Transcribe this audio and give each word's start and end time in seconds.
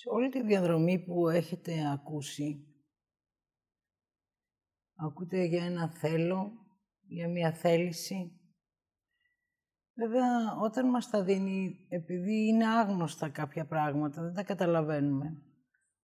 Σε 0.00 0.08
όλη 0.08 0.28
τη 0.28 0.42
διαδρομή 0.42 1.04
που 1.04 1.28
έχετε 1.28 1.90
ακούσει, 1.92 2.66
ακούτε 4.94 5.44
για 5.44 5.64
ένα 5.64 5.90
θέλω, 5.90 6.52
για 7.06 7.28
μια 7.28 7.52
θέληση. 7.52 8.40
Βέβαια, 9.94 10.56
όταν 10.62 10.88
μας 10.88 11.10
τα 11.10 11.24
δίνει, 11.24 11.86
επειδή 11.88 12.46
είναι 12.46 12.66
άγνωστα 12.66 13.28
κάποια 13.28 13.66
πράγματα, 13.66 14.22
δεν 14.22 14.34
τα 14.34 14.42
καταλαβαίνουμε. 14.42 15.42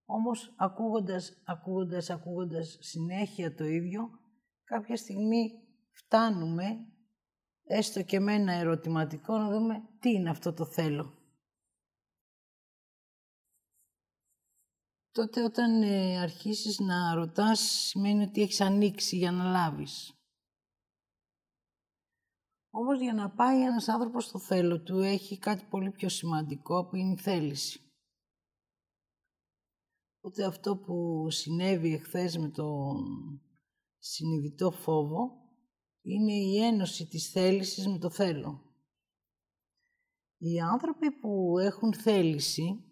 Όμως, 0.05 0.55
ακούγοντας, 0.57 1.43
ακούγοντας, 1.47 2.11
ακούγοντας 2.11 2.77
συνέχεια 2.81 3.55
το 3.55 3.65
ίδιο, 3.65 4.11
κάποια 4.65 4.97
στιγμή 4.97 5.51
φτάνουμε, 5.93 6.65
έστω 7.65 8.03
και 8.03 8.21
με 8.21 8.35
ένα 8.35 8.53
ερωτηματικό, 8.53 9.39
να 9.39 9.51
δούμε 9.51 9.75
τι 9.99 10.11
είναι 10.11 10.31
αυτό 10.31 10.53
το 10.53 10.65
θέλω. 10.65 11.16
Τότε 15.17 15.43
όταν 15.43 15.83
ε, 15.83 16.19
αρχίσεις 16.19 16.79
να 16.79 17.15
ρωτάς 17.15 17.61
σημαίνει 17.61 18.23
ότι 18.23 18.43
έχεις 18.43 18.61
ανοίξει 18.61 19.17
για 19.17 19.33
να 19.33 19.45
λάβεις. 19.45 20.13
Όμως 22.71 23.01
για 23.01 23.13
να 23.13 23.31
πάει 23.31 23.63
ένας 23.63 23.89
άνθρωπος 23.89 24.25
στο 24.25 24.39
θέλω 24.39 24.83
του 24.83 24.99
έχει 24.99 25.39
κάτι 25.39 25.65
πολύ 25.65 25.91
πιο 25.91 26.09
σημαντικό 26.09 26.87
που 26.87 26.97
είναι 26.97 27.13
η 27.13 27.17
θέληση. 27.17 27.81
Οπότε 30.19 30.45
αυτό 30.45 30.77
που 30.77 31.27
συνέβη 31.31 31.95
εχθές 31.95 32.39
με 32.39 32.49
τον 32.49 33.05
συνειδητό 33.99 34.71
φόβο 34.71 35.31
είναι 36.03 36.33
η 36.33 36.65
ένωση 36.65 37.07
της 37.07 37.31
θέλησης 37.31 37.87
με 37.87 37.99
το 37.99 38.11
θέλω. 38.11 38.61
Οι 40.39 40.61
άνθρωποι 40.61 41.11
που 41.11 41.59
έχουν 41.59 41.95
θέληση 41.95 42.86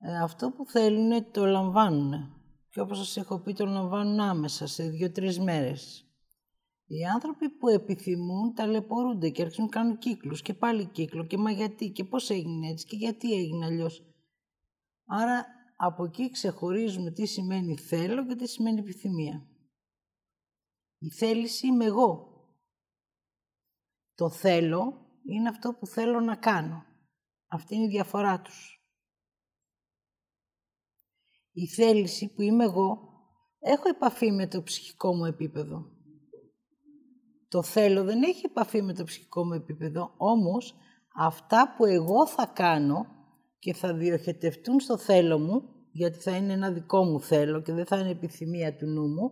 ε, 0.00 0.18
αυτό 0.18 0.50
που 0.50 0.66
θέλουν 0.66 1.30
το 1.30 1.46
λαμβάνουν. 1.46 2.34
Και 2.70 2.80
όπως 2.80 2.98
σας 2.98 3.16
έχω 3.16 3.40
πει, 3.40 3.52
το 3.52 3.66
λαμβάνουν 3.66 4.20
άμεσα, 4.20 4.66
σε 4.66 4.88
δύο-τρεις 4.88 5.38
μέρες. 5.38 6.04
Οι 6.86 7.04
άνθρωποι 7.14 7.48
που 7.48 7.68
επιθυμούν 7.68 8.54
ταλαιπωρούνται 8.54 9.30
και 9.30 9.42
αρχίζουν 9.42 9.64
να 9.64 9.70
κάνουν 9.70 9.98
κύκλους 9.98 10.42
και 10.42 10.54
πάλι 10.54 10.86
κύκλο 10.86 11.26
και 11.26 11.38
μα 11.38 11.50
γιατί 11.50 11.90
και 11.90 12.04
πώς 12.04 12.30
έγινε 12.30 12.68
έτσι 12.68 12.86
και 12.86 12.96
γιατί 12.96 13.32
έγινε 13.32 13.64
αλλιώς. 13.64 14.04
Άρα 15.04 15.46
από 15.76 16.04
εκεί 16.04 16.30
ξεχωρίζουμε 16.30 17.10
τι 17.10 17.26
σημαίνει 17.26 17.76
θέλω 17.76 18.26
και 18.26 18.34
τι 18.34 18.48
σημαίνει 18.48 18.78
επιθυμία. 18.78 19.48
Η 20.98 21.10
θέληση 21.10 21.66
είμαι 21.66 21.84
εγώ. 21.84 22.28
Το 24.14 24.30
θέλω 24.30 25.06
είναι 25.24 25.48
αυτό 25.48 25.74
που 25.74 25.86
θέλω 25.86 26.20
να 26.20 26.36
κάνω. 26.36 26.84
Αυτή 27.46 27.74
είναι 27.74 27.84
η 27.84 27.88
διαφορά 27.88 28.40
τους 28.40 28.79
η 31.52 31.66
θέληση 31.66 32.32
που 32.34 32.42
είμαι 32.42 32.64
εγώ, 32.64 32.98
έχω 33.60 33.88
επαφή 33.88 34.32
με 34.32 34.46
το 34.46 34.62
ψυχικό 34.62 35.14
μου 35.14 35.24
επίπεδο. 35.24 35.84
Το 37.48 37.62
θέλω 37.62 38.04
δεν 38.04 38.22
έχει 38.22 38.46
επαφή 38.46 38.82
με 38.82 38.94
το 38.94 39.04
ψυχικό 39.04 39.44
μου 39.44 39.52
επίπεδο, 39.52 40.14
όμως 40.16 40.74
αυτά 41.16 41.74
που 41.76 41.84
εγώ 41.84 42.26
θα 42.26 42.46
κάνω 42.46 43.06
και 43.58 43.74
θα 43.74 43.94
διοχετευτούν 43.94 44.80
στο 44.80 44.98
θέλω 44.98 45.38
μου, 45.38 45.62
γιατί 45.92 46.18
θα 46.18 46.36
είναι 46.36 46.52
ένα 46.52 46.70
δικό 46.70 47.04
μου 47.04 47.20
θέλω 47.20 47.62
και 47.62 47.72
δεν 47.72 47.86
θα 47.86 47.98
είναι 47.98 48.10
επιθυμία 48.10 48.76
του 48.76 48.86
νου 48.86 49.08
μου, 49.08 49.30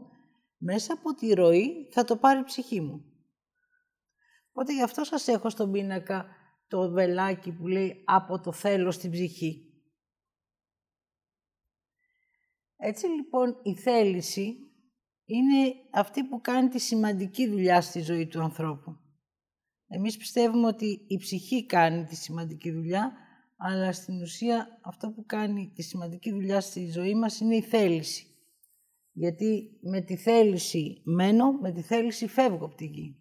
μέσα 0.58 0.92
από 0.92 1.14
τη 1.14 1.32
ροή 1.34 1.88
θα 1.90 2.04
το 2.04 2.16
πάρει 2.16 2.40
η 2.40 2.44
ψυχή 2.44 2.80
μου. 2.80 3.04
Οπότε 4.50 4.74
γι' 4.74 4.82
αυτό 4.82 5.04
σας 5.04 5.28
έχω 5.28 5.50
στον 5.50 5.72
πίνακα 5.72 6.26
το 6.68 6.90
βελάκι 6.90 7.52
που 7.52 7.66
λέει 7.66 8.02
«Από 8.04 8.40
το 8.40 8.52
θέλω 8.52 8.90
στην 8.90 9.10
ψυχή». 9.10 9.67
Έτσι 12.80 13.06
λοιπόν 13.06 13.60
η 13.62 13.74
θέληση 13.74 14.56
είναι 15.24 15.74
αυτή 15.90 16.24
που 16.24 16.40
κάνει 16.40 16.68
τη 16.68 16.78
σημαντική 16.78 17.48
δουλειά 17.48 17.80
στη 17.80 18.00
ζωή 18.00 18.26
του 18.26 18.42
ανθρώπου. 18.42 18.96
Εμείς 19.86 20.16
πιστεύουμε 20.16 20.66
ότι 20.66 21.04
η 21.08 21.16
ψυχή 21.16 21.66
κάνει 21.66 22.04
τη 22.04 22.16
σημαντική 22.16 22.72
δουλειά, 22.72 23.12
αλλά 23.56 23.92
στην 23.92 24.22
ουσία 24.22 24.80
αυτό 24.82 25.10
που 25.10 25.24
κάνει 25.26 25.72
τη 25.74 25.82
σημαντική 25.82 26.30
δουλειά 26.30 26.60
στη 26.60 26.90
ζωή 26.90 27.14
μας 27.14 27.40
είναι 27.40 27.56
η 27.56 27.62
θέληση. 27.62 28.26
Γιατί 29.12 29.78
με 29.80 30.00
τη 30.00 30.16
θέληση 30.16 31.02
μένω, 31.04 31.52
με 31.52 31.72
τη 31.72 31.82
θέληση 31.82 32.26
φεύγω 32.26 32.64
από 32.64 32.74
τη 32.74 32.84
γη. 32.84 33.18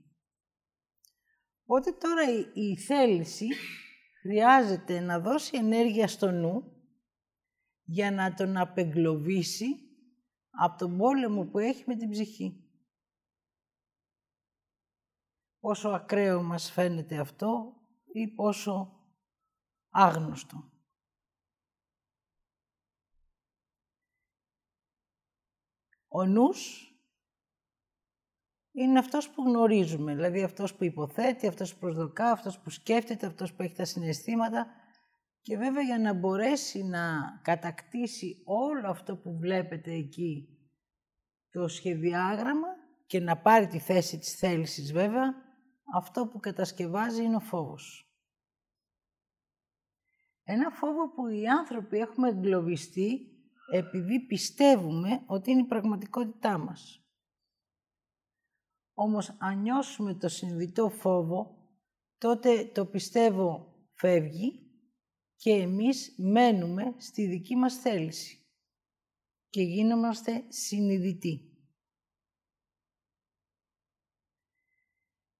Οπότε 1.66 1.91
τώρα 1.91 2.23
η, 2.31 2.69
η 2.69 2.78
θέληση 2.78 3.47
χρειάζεται 4.22 5.00
να 5.00 5.19
δώσει 5.19 5.57
ενέργεια 5.57 6.07
στο 6.07 6.31
νου, 6.31 6.77
για 7.90 8.12
να 8.12 8.34
τον 8.34 8.58
απεγκλωβίσει 8.58 9.66
από 10.50 10.78
τον 10.78 10.98
πόλεμο 10.98 11.46
που 11.46 11.59
έχει 11.59 11.84
με 11.88 11.96
την 11.96 12.09
ψυχή. 12.09 12.62
Πόσο 15.59 15.90
ακραίο 15.90 16.44
μας 16.44 16.72
φαίνεται 16.72 17.18
αυτό 17.18 17.76
ή 18.14 18.28
πόσο 18.28 19.02
άγνωστο. 19.90 20.72
Ο 26.08 26.26
νους 26.26 26.92
είναι 28.72 29.00
αυτός 29.00 29.30
που 29.30 29.44
γνωρίζουμε, 29.44 30.16
δηλαδή 30.16 30.44
αυτός 30.44 30.76
που 30.76 30.84
υποθέτει, 30.84 31.47
αυτός 31.47 31.74
που 31.74 31.80
προσδοκά, 31.80 32.31
αυτός 32.31 32.59
που 32.59 32.70
σκέφτεται, 32.70 33.26
αυτός 33.26 33.53
που 33.53 33.62
έχει 33.62 33.76
τα 33.76 33.86
συναισθήματα, 33.86 34.68
και 35.47 35.58
βέβαια 35.58 35.84
για 35.84 36.00
να 36.00 36.13
μπορέσει 36.13 36.84
να 36.84 37.19
κατακτήσει 37.44 38.41
όλο 38.46 38.90
αυτό 38.90 39.18
που 39.18 39.38
βλέπετε 39.38 39.91
εκεί 39.91 40.58
το 41.50 41.68
σχεδιάγραμμα 41.68 42.68
και 43.06 43.19
να 43.19 43.38
πάρει 43.38 43.68
τη 43.68 43.80
θέση 43.80 44.18
της 44.18 44.35
θέλησης 44.35 44.94
βέβαια, 44.94 45.35
αυτό 45.96 46.28
που 46.28 46.40
κατασκευάζει 46.40 47.24
είναι 47.24 47.35
ο 47.35 47.40
φόβος. 47.40 48.12
Ένα 50.44 50.69
φόβο 50.69 51.12
που 51.12 51.28
οι 51.28 51.47
άνθρωποι 51.47 51.97
έχουμε 51.97 52.29
εγκλωβιστεί 52.29 53.19
επειδή 53.72 54.25
πιστεύουμε 54.25 55.24
ότι 55.25 55.52
είναι 55.52 55.62
η 55.62 55.68
πραγματικότητά 55.68 56.58
μας. 56.58 57.06
Όμως 58.94 59.35
αν 59.40 59.62
νιώσουμε 59.62 60.14
το 60.14 60.28
συνειδητό 60.28 60.90
φόβο, 60.90 61.58
τότε 62.18 62.66
το 62.66 62.85
πιστεύω 62.85 63.75
φεύγει 63.94 64.66
και 65.38 65.52
εμείς 65.52 66.16
μένουμε 66.18 66.96
στη 66.98 67.28
δική 67.28 67.56
μας 67.56 67.75
θέληση 67.75 68.46
και 69.50 69.62
γίνομαστε 69.62 70.44
συνειδητοί. 70.48 71.42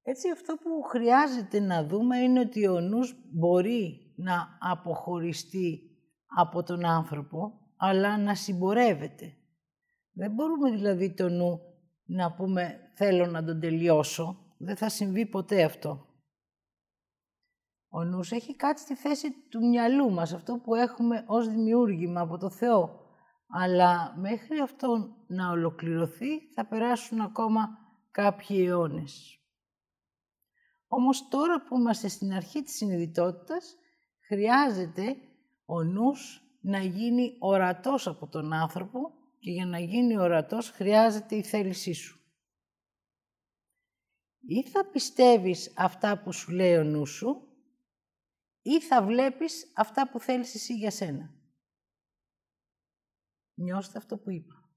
Έτσι 0.02 0.30
αυτό 0.30 0.56
που 0.56 0.81
χρειάζεται 0.81 1.59
να 1.59 1.86
δούμε 1.86 2.18
είναι 2.18 2.40
ότι 2.40 2.68
ο 2.68 2.80
νους 2.80 3.16
μπορεί 3.31 4.13
να 4.16 4.57
αποχωριστεί 4.59 5.81
από 6.25 6.63
τον 6.63 6.86
άνθρωπο, 6.86 7.59
αλλά 7.78 8.18
να 8.18 8.36
συμπορεύεται. 8.36 9.38
Δεν 10.12 10.31
μπορούμε 10.31 10.72
δηλαδή 10.72 11.13
το 11.13 11.30
νου 11.30 11.59
να 12.03 12.34
πούμε 12.34 12.91
θέλω 12.96 13.25
να 13.25 13.44
τον 13.44 13.59
τελειώσω. 13.59 14.56
Δεν 14.57 14.75
θα 14.78 14.90
συμβεί 14.90 15.25
ποτέ 15.25 15.63
αυτό. 15.63 16.06
Ο 17.90 18.03
νους 18.03 18.31
έχει 18.31 18.56
κάτι 18.56 18.80
στη 18.80 18.96
θέση 18.96 19.31
του 19.50 19.68
μυαλού 19.68 20.12
μας, 20.12 20.34
αυτό 20.34 20.58
που 20.58 20.75
έχουμε 20.75 21.24
ως 21.28 21.48
δημιούργημα 21.48 22.22
από 22.22 22.38
το 22.38 22.50
Θεό. 22.50 23.06
Αλλά 23.50 24.16
μέχρι 24.18 24.59
αυτό 24.59 25.16
να 25.28 25.50
ολοκληρωθεί 25.50 26.40
θα 26.53 26.66
περάσουν 26.66 27.22
ακόμα 27.22 27.70
κάποιοι 28.12 28.66
αιώνες. 28.68 29.42
Όμως 30.88 31.28
τώρα 31.28 31.64
που 31.64 31.78
είμαστε 31.78 32.08
στην 32.08 32.34
αρχή 32.34 32.62
της 32.62 32.75
συνειδητότητας, 32.75 33.75
χρειάζεται 34.28 35.16
ο 35.66 35.83
νους 35.83 36.42
να 36.62 36.80
γίνει 36.80 37.36
ορατός 37.40 38.07
από 38.07 38.28
τον 38.28 38.54
άνθρωπο 38.54 39.00
και 39.40 39.51
για 39.51 39.66
να 39.66 39.80
γίνει 39.80 40.18
ορατός 40.18 40.69
χρειάζεται 40.69 41.36
η 41.36 41.44
θέλησή 41.44 41.94
σου. 41.94 42.19
Ή 44.40 44.69
θα 44.69 44.86
πιστεύεις 44.86 45.74
αυτά 45.75 46.22
που 46.22 46.31
σου 46.31 46.51
λέει 46.51 46.75
ο 46.75 46.83
νους 46.83 47.10
σου 47.10 47.46
ή 48.69 48.81
θα 48.81 49.04
βλέπεις 49.04 49.72
αυτά 49.75 50.10
που 50.10 50.19
θέλεις 50.19 50.56
εσύ 50.56 50.74
για 50.74 50.92
σένα. 50.92 51.34
Νιώστε 53.54 53.98
αυτό 53.98 54.18
που 54.18 54.31
είπα. 54.31 54.72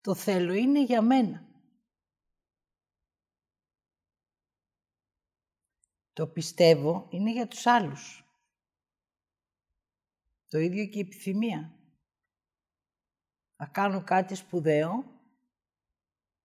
Το 0.00 0.14
θέλω 0.14 0.52
είναι 0.52 0.82
για 0.82 1.02
μένα. 1.02 1.55
Το 6.16 6.26
πιστεύω 6.26 7.06
είναι 7.10 7.32
για 7.32 7.48
τους 7.48 7.66
άλλους. 7.66 8.24
Το 10.48 10.58
ίδιο 10.58 10.86
και 10.86 10.98
η 10.98 11.00
επιθυμία. 11.00 11.74
Θα 13.56 13.66
κάνω 13.66 14.04
κάτι 14.04 14.34
σπουδαίο 14.34 15.04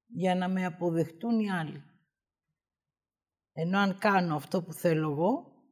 για 0.05 0.35
να 0.35 0.49
με 0.49 0.65
αποδεχτούν 0.65 1.39
οι 1.39 1.51
άλλοι. 1.51 1.83
Ενώ 3.51 3.79
αν 3.79 3.97
κάνω 3.97 4.35
αυτό 4.35 4.63
που 4.63 4.73
θέλω 4.73 5.11
εγώ, 5.11 5.63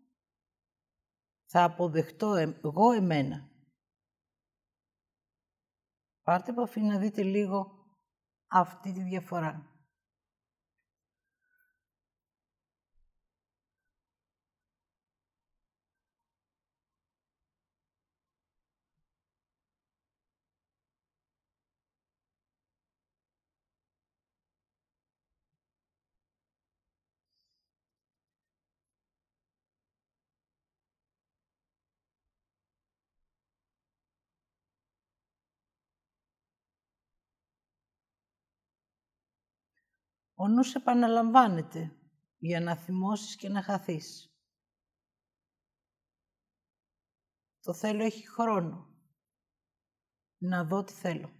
θα 1.45 1.63
αποδεχτώ 1.63 2.33
εγώ 2.63 2.91
εμένα. 2.91 3.49
Πάρτε 6.23 6.51
επαφή 6.51 6.79
να 6.79 6.99
δείτε 6.99 7.23
λίγο 7.23 7.85
αυτή 8.47 8.91
τη 8.91 9.03
διαφορά. 9.03 9.68
Ο 40.41 40.47
νους 40.47 40.75
επαναλαμβάνεται 40.75 41.97
για 42.37 42.61
να 42.61 42.75
θυμώσεις 42.75 43.35
και 43.35 43.49
να 43.49 43.61
χαθείς. 43.61 44.33
Το 47.59 47.73
θέλω 47.73 48.03
έχει 48.03 48.27
χρόνο. 48.27 48.87
Να 50.37 50.63
δω 50.63 50.83
τι 50.83 50.93
θέλω. 50.93 51.31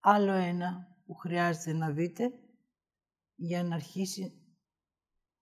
Άλλο 0.00 0.32
ένα 0.32 0.98
που 1.04 1.14
χρειάζεται 1.14 1.72
να 1.72 1.90
δείτε 1.90 2.32
για 3.34 3.62
να 3.64 3.74
αρχίσει 3.74 4.54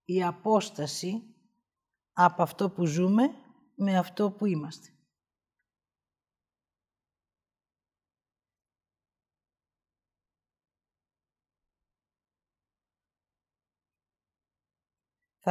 η 0.04 0.22
απόσταση 0.22 1.34
από 2.12 2.42
αυτό 2.42 2.70
που 2.70 2.86
ζούμε 2.86 3.28
με 3.74 3.98
αυτό 3.98 4.32
που 4.32 4.46
είμαστε. 4.46 4.97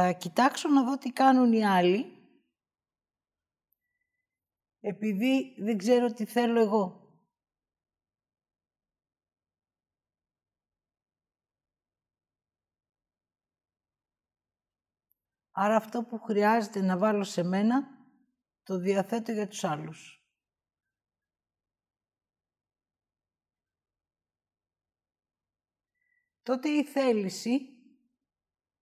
Θα 0.00 0.12
κοιτάξω 0.12 0.68
να 0.68 0.84
δω 0.84 0.98
τι 0.98 1.12
κάνουν 1.12 1.52
οι 1.52 1.66
άλλοι, 1.66 2.06
επειδή 4.80 5.54
δεν 5.58 5.78
ξέρω 5.78 6.12
τι 6.12 6.24
θέλω 6.24 6.60
εγώ. 6.60 7.08
Άρα 15.50 15.76
αυτό 15.76 16.04
που 16.04 16.18
χρειάζεται 16.18 16.80
να 16.80 16.98
βάλω 16.98 17.24
σε 17.24 17.42
μένα, 17.42 17.88
το 18.62 18.78
διαθέτω 18.78 19.32
για 19.32 19.48
τους 19.48 19.64
άλλους. 19.64 20.22
Τότε 26.42 26.68
η 26.68 26.84
θέληση 26.84 27.77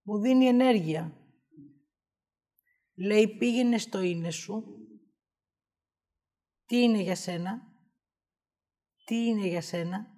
μου 0.06 0.19
δίνει 0.19 0.47
ενέργεια. 0.47 1.20
Λέει 2.94 3.37
πήγαινε 3.37 3.79
στο 3.79 4.00
είναι 4.00 4.31
σου. 4.31 4.64
Τι 6.67 6.82
είναι 6.82 7.00
για 7.00 7.17
σένα; 7.17 7.62
Τι 9.05 9.14
είναι 9.26 9.47
για 9.47 9.61
σένα; 9.61 10.11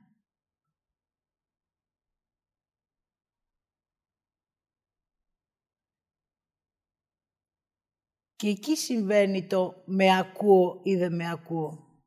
Και 8.36 8.48
εκεί 8.48 8.76
συμβαίνει 8.76 9.46
το 9.46 9.82
με 9.86 10.18
ακούω 10.18 10.80
ή 10.84 10.96
δεν 10.96 11.14
με 11.14 11.30
ακούω. 11.30 12.02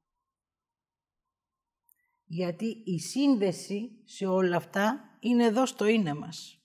Γιατί 2.25 2.65
η 2.85 2.99
σύνδεση 2.99 4.03
σε 4.05 4.25
όλα 4.25 4.55
αυτά 4.55 5.17
είναι 5.19 5.45
εδώ 5.45 5.65
στο 5.65 5.85
είναι 5.85 6.13
μας. 6.13 6.60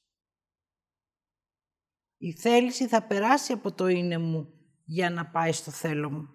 Η 2.17 2.33
θέληση 2.33 2.87
θα 2.89 3.07
περάσει 3.07 3.53
από 3.53 3.73
το 3.73 3.87
είναι 3.87 4.19
μου 4.19 4.57
για 4.85 5.11
να 5.11 5.31
πάει 5.31 5.53
στο 5.53 5.71
θέλω 5.71 6.11
μου. 6.11 6.29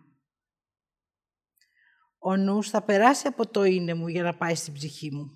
Ο 2.18 2.36
νους 2.36 2.70
θα 2.70 2.84
περάσει 2.84 3.28
από 3.28 3.48
το 3.48 3.64
είναι 3.64 3.94
μου 3.94 4.08
για 4.08 4.24
να 4.24 4.38
πάει 4.38 4.56
στην 4.56 4.74
ψυχή 4.74 5.12
μου. 5.12 5.36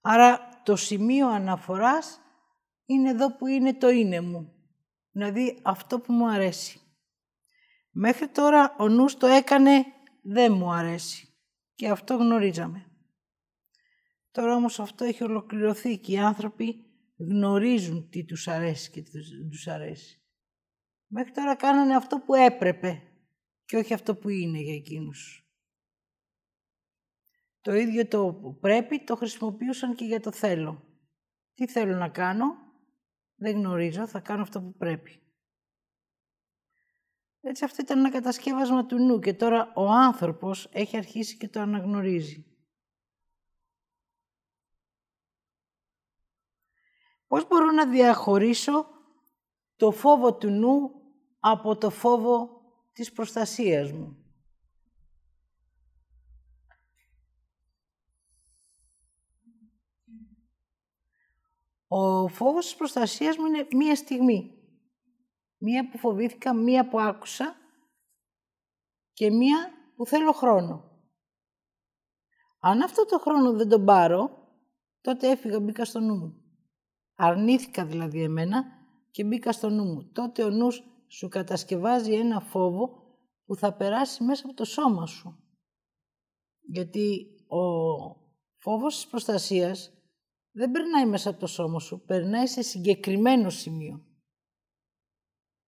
Άρα 0.00 0.60
το 0.62 0.76
σημείο 0.76 1.28
αναφοράς 1.28 2.20
είναι 2.84 3.10
εδώ 3.10 3.36
που 3.36 3.46
είναι 3.46 3.74
το 3.74 3.88
είναι 3.88 4.20
μου. 4.20 4.52
Δηλαδή 5.10 5.60
αυτό 5.62 6.00
που 6.00 6.12
μου 6.12 6.28
αρέσει. 6.28 6.80
Μέχρι 7.90 8.28
τώρα 8.28 8.74
ο 8.78 8.88
νους 8.88 9.16
το 9.16 9.26
έκανε 9.26 9.84
δεν 10.22 10.52
μου 10.52 10.72
αρέσει. 10.72 11.28
Και 11.74 11.88
αυτό 11.88 12.16
γνωρίζαμε. 12.16 12.93
Τώρα 14.34 14.54
όμως 14.54 14.80
αυτό 14.80 15.04
έχει 15.04 15.24
ολοκληρωθεί 15.24 15.98
και 15.98 16.12
οι 16.12 16.18
άνθρωποι 16.18 16.84
γνωρίζουν 17.16 18.08
τι 18.08 18.24
τους 18.24 18.48
αρέσει 18.48 18.90
και 18.90 19.02
τι 19.02 19.10
τους 19.50 19.66
αρέσει. 19.66 20.22
Μέχρι 21.06 21.32
τώρα 21.32 21.54
κάνανε 21.54 21.94
αυτό 21.94 22.18
που 22.18 22.34
έπρεπε 22.34 23.02
και 23.64 23.76
όχι 23.76 23.94
αυτό 23.94 24.16
που 24.16 24.28
είναι 24.28 24.58
για 24.58 24.74
εκείνους. 24.74 25.48
Το 27.60 27.74
ίδιο 27.74 28.06
το 28.06 28.34
που 28.34 28.58
πρέπει 28.58 29.04
το 29.04 29.16
χρησιμοποιούσαν 29.16 29.94
και 29.94 30.04
για 30.04 30.20
το 30.20 30.32
θέλω. 30.32 30.82
Τι 31.54 31.66
θέλω 31.66 31.96
να 31.96 32.08
κάνω, 32.08 32.46
δεν 33.34 33.56
γνωρίζω, 33.56 34.06
θα 34.06 34.20
κάνω 34.20 34.42
αυτό 34.42 34.60
που 34.60 34.74
πρέπει. 34.76 35.22
Έτσι 37.40 37.64
αυτό 37.64 37.82
ήταν 37.82 37.98
ένα 37.98 38.10
κατασκεύασμα 38.10 38.86
του 38.86 38.98
νου 38.98 39.18
και 39.18 39.34
τώρα 39.34 39.72
ο 39.74 39.88
άνθρωπος 39.88 40.68
έχει 40.72 40.96
αρχίσει 40.96 41.36
και 41.36 41.48
το 41.48 41.60
αναγνωρίζει. 41.60 42.53
Πώς 47.34 47.46
μπορώ 47.48 47.70
να 47.70 47.88
διαχωρίσω 47.88 48.86
το 49.76 49.90
φόβο 49.90 50.34
του 50.34 50.50
νου 50.50 50.90
από 51.38 51.76
το 51.76 51.90
φόβο 51.90 52.60
της 52.92 53.12
προστασίας 53.12 53.92
μου; 53.92 54.16
Ο 61.86 62.28
φόβος 62.28 62.64
της 62.64 62.74
προστασίας 62.74 63.36
μου 63.36 63.46
είναι 63.46 63.66
μία 63.70 63.96
στιγμή. 63.96 64.58
Μία 65.58 65.88
που 65.88 65.98
φοβήθηκα, 65.98 66.54
μία 66.54 66.88
που 66.88 67.00
άκουσα 67.00 67.56
και 69.12 69.30
μία 69.30 69.70
που 69.96 70.06
θέλω 70.06 70.32
χρόνο. 70.32 71.02
Αν 72.60 72.82
αυτό 72.82 73.04
το 73.04 73.18
χρόνο 73.18 73.52
δεν 73.52 73.68
τον 73.68 73.84
πάρω, 73.84 74.48
τότε 75.00 75.30
έφυγα, 75.30 75.60
μπήκα 75.60 75.84
στο 75.84 76.00
νου 76.00 76.16
μου. 76.16 76.43
Αρνήθηκα 77.14 77.86
δηλαδή 77.86 78.22
εμένα 78.22 78.64
και 79.10 79.24
μπήκα 79.24 79.52
στο 79.52 79.70
νου 79.70 79.84
μου. 79.84 80.10
Τότε 80.12 80.44
ο 80.44 80.50
νους 80.50 80.82
σου 81.08 81.28
κατασκευάζει 81.28 82.12
ένα 82.12 82.40
φόβο 82.40 83.02
που 83.44 83.56
θα 83.56 83.76
περάσει 83.76 84.24
μέσα 84.24 84.42
από 84.46 84.54
το 84.54 84.64
σώμα 84.64 85.06
σου. 85.06 85.38
Γιατί 86.60 87.26
ο 87.48 87.60
φόβος 88.58 88.94
της 88.94 89.06
προστασίας 89.06 89.92
δεν 90.52 90.70
περνάει 90.70 91.06
μέσα 91.06 91.30
από 91.30 91.40
το 91.40 91.46
σώμα 91.46 91.80
σου, 91.80 92.04
περνάει 92.06 92.46
σε 92.46 92.62
συγκεκριμένο 92.62 93.50
σημείο. 93.50 94.04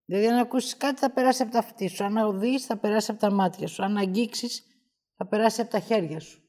Δηλαδή 0.04 0.26
αν 0.26 0.38
ακούσεις 0.38 0.76
κάτι 0.76 0.98
θα 0.98 1.12
περάσει 1.12 1.42
από 1.42 1.52
τα 1.52 1.58
αυτή 1.58 1.88
σου, 1.88 2.04
αν 2.04 2.16
οδείς 2.16 2.66
θα 2.66 2.78
περάσει 2.78 3.10
από 3.10 3.20
τα 3.20 3.32
μάτια 3.32 3.66
σου, 3.66 3.82
αν 3.82 3.96
αγγίξεις 3.96 4.64
θα 5.16 5.26
περάσει 5.26 5.60
από 5.60 5.70
τα 5.70 5.80
χέρια 5.80 6.20
σου. 6.20 6.45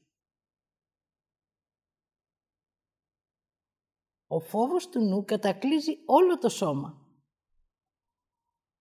Ο 4.30 4.40
φόβος 4.40 4.88
του 4.88 5.00
νου 5.00 5.24
κατακλείζει 5.24 5.98
όλο 6.06 6.38
το 6.38 6.48
σώμα. 6.48 7.06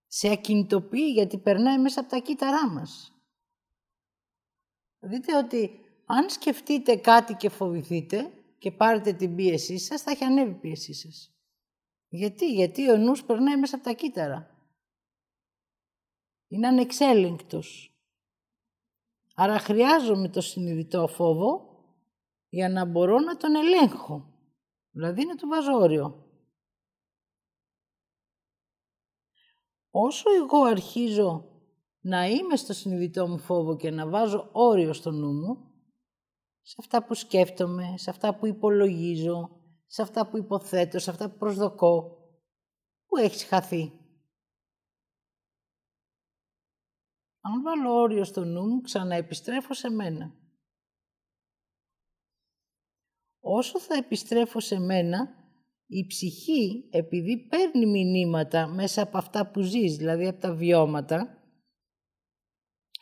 Σε 0.08 0.32
ακινητοποιεί 0.32 1.12
γιατί 1.14 1.38
περνάει 1.38 1.80
μέσα 1.80 2.00
από 2.00 2.10
τα 2.10 2.20
κύτταρά 2.20 2.70
μας. 2.70 3.12
Δείτε 5.00 5.38
ότι 5.38 5.80
αν 6.06 6.30
σκεφτείτε 6.30 6.96
κάτι 6.96 7.34
και 7.34 7.50
φοβηθείτε 7.50 8.32
και 8.58 8.72
πάρετε 8.72 9.14
την 9.14 9.36
πίεσή 9.36 9.78
σας, 9.78 10.02
θα 10.02 10.12
έχει 10.12 10.24
ανέβει 10.24 10.52
η 10.52 10.60
πίεσή 10.60 10.94
σας. 10.94 11.32
Γιατί, 12.10 12.54
γιατί 12.54 12.92
ο 12.92 12.98
νους 12.98 13.24
περνάει 13.24 13.58
μέσα 13.58 13.76
από 13.76 13.84
τα 13.84 13.94
κύτταρα. 13.94 14.56
Είναι 16.48 16.68
ανεξέλεγκτος. 16.68 17.92
Άρα 19.36 19.60
χρειάζομαι 19.60 20.30
το 20.30 20.42
συνειδητό 20.42 21.08
φόβο 21.08 21.80
για 22.50 22.70
να 22.70 22.86
μπορώ 22.86 23.20
να 23.20 23.38
τον 23.38 23.56
ελέγχω. 23.56 24.37
Δηλαδή 24.98 25.26
να 25.26 25.36
του 25.36 25.48
βάζω 25.48 25.72
όριο. 25.74 26.26
Όσο 29.90 30.30
εγώ 30.44 30.64
αρχίζω 30.64 31.46
να 32.00 32.26
είμαι 32.26 32.56
στο 32.56 32.74
συνειδητό 32.74 33.28
μου 33.28 33.38
φόβο 33.38 33.76
και 33.76 33.92
να 33.92 34.08
βάζω 34.08 34.50
όριο 34.52 34.94
στο 34.94 35.12
νου 35.12 35.34
μου, 35.34 35.72
σε 36.62 36.76
αυτά 36.80 37.06
που 37.06 37.14
σκέφτομαι, 37.14 37.94
σε 37.98 38.10
αυτά 38.10 38.36
που 38.36 38.46
υπολογίζω, 38.46 39.62
σε 39.86 40.02
αυτά 40.02 40.30
που 40.30 40.38
υποθέτω, 40.38 41.00
σε 41.00 41.10
αυτά 41.10 41.30
που 41.30 41.38
προσδοκώ, 41.38 42.18
που 43.06 43.18
έχεις 43.18 43.44
χαθεί. 43.44 43.92
Αν 47.40 47.62
βάλω 47.64 47.94
όριο 47.94 48.24
στο 48.24 48.46
νου 48.46 48.68
μου, 48.68 48.82
ξαναεπιστρέφω 48.82 49.74
σε 49.74 49.90
μένα. 49.90 50.47
Όσο 53.50 53.80
θα 53.80 53.96
επιστρέφω 53.96 54.60
σε 54.60 54.80
μένα, 54.80 55.30
η 55.88 56.06
ψυχή, 56.06 56.90
επειδή 56.92 57.38
παίρνει 57.38 57.86
μηνύματα 57.86 58.68
μέσα 58.68 59.02
από 59.02 59.18
αυτά 59.18 59.52
που 59.52 59.62
ζεις, 59.62 59.96
δηλαδή 59.96 60.28
από 60.28 60.40
τα 60.40 60.54
βιώματα, 60.54 61.38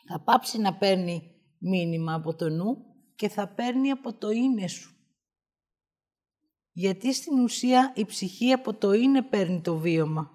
θα 0.08 0.20
πάψει 0.20 0.58
να 0.58 0.74
παίρνει 0.74 1.22
μήνυμα 1.58 2.14
από 2.14 2.34
το 2.34 2.48
νου 2.48 2.76
και 3.14 3.28
θα 3.28 3.48
παίρνει 3.48 3.90
από 3.90 4.14
το 4.14 4.30
είναι 4.30 4.68
σου. 4.68 4.94
Γιατί 6.72 7.14
στην 7.14 7.38
ουσία 7.38 7.92
η 7.96 8.04
ψυχή 8.04 8.52
από 8.52 8.74
το 8.74 8.92
είναι 8.92 9.22
παίρνει 9.22 9.60
το 9.60 9.76
βίωμα. 9.76 10.30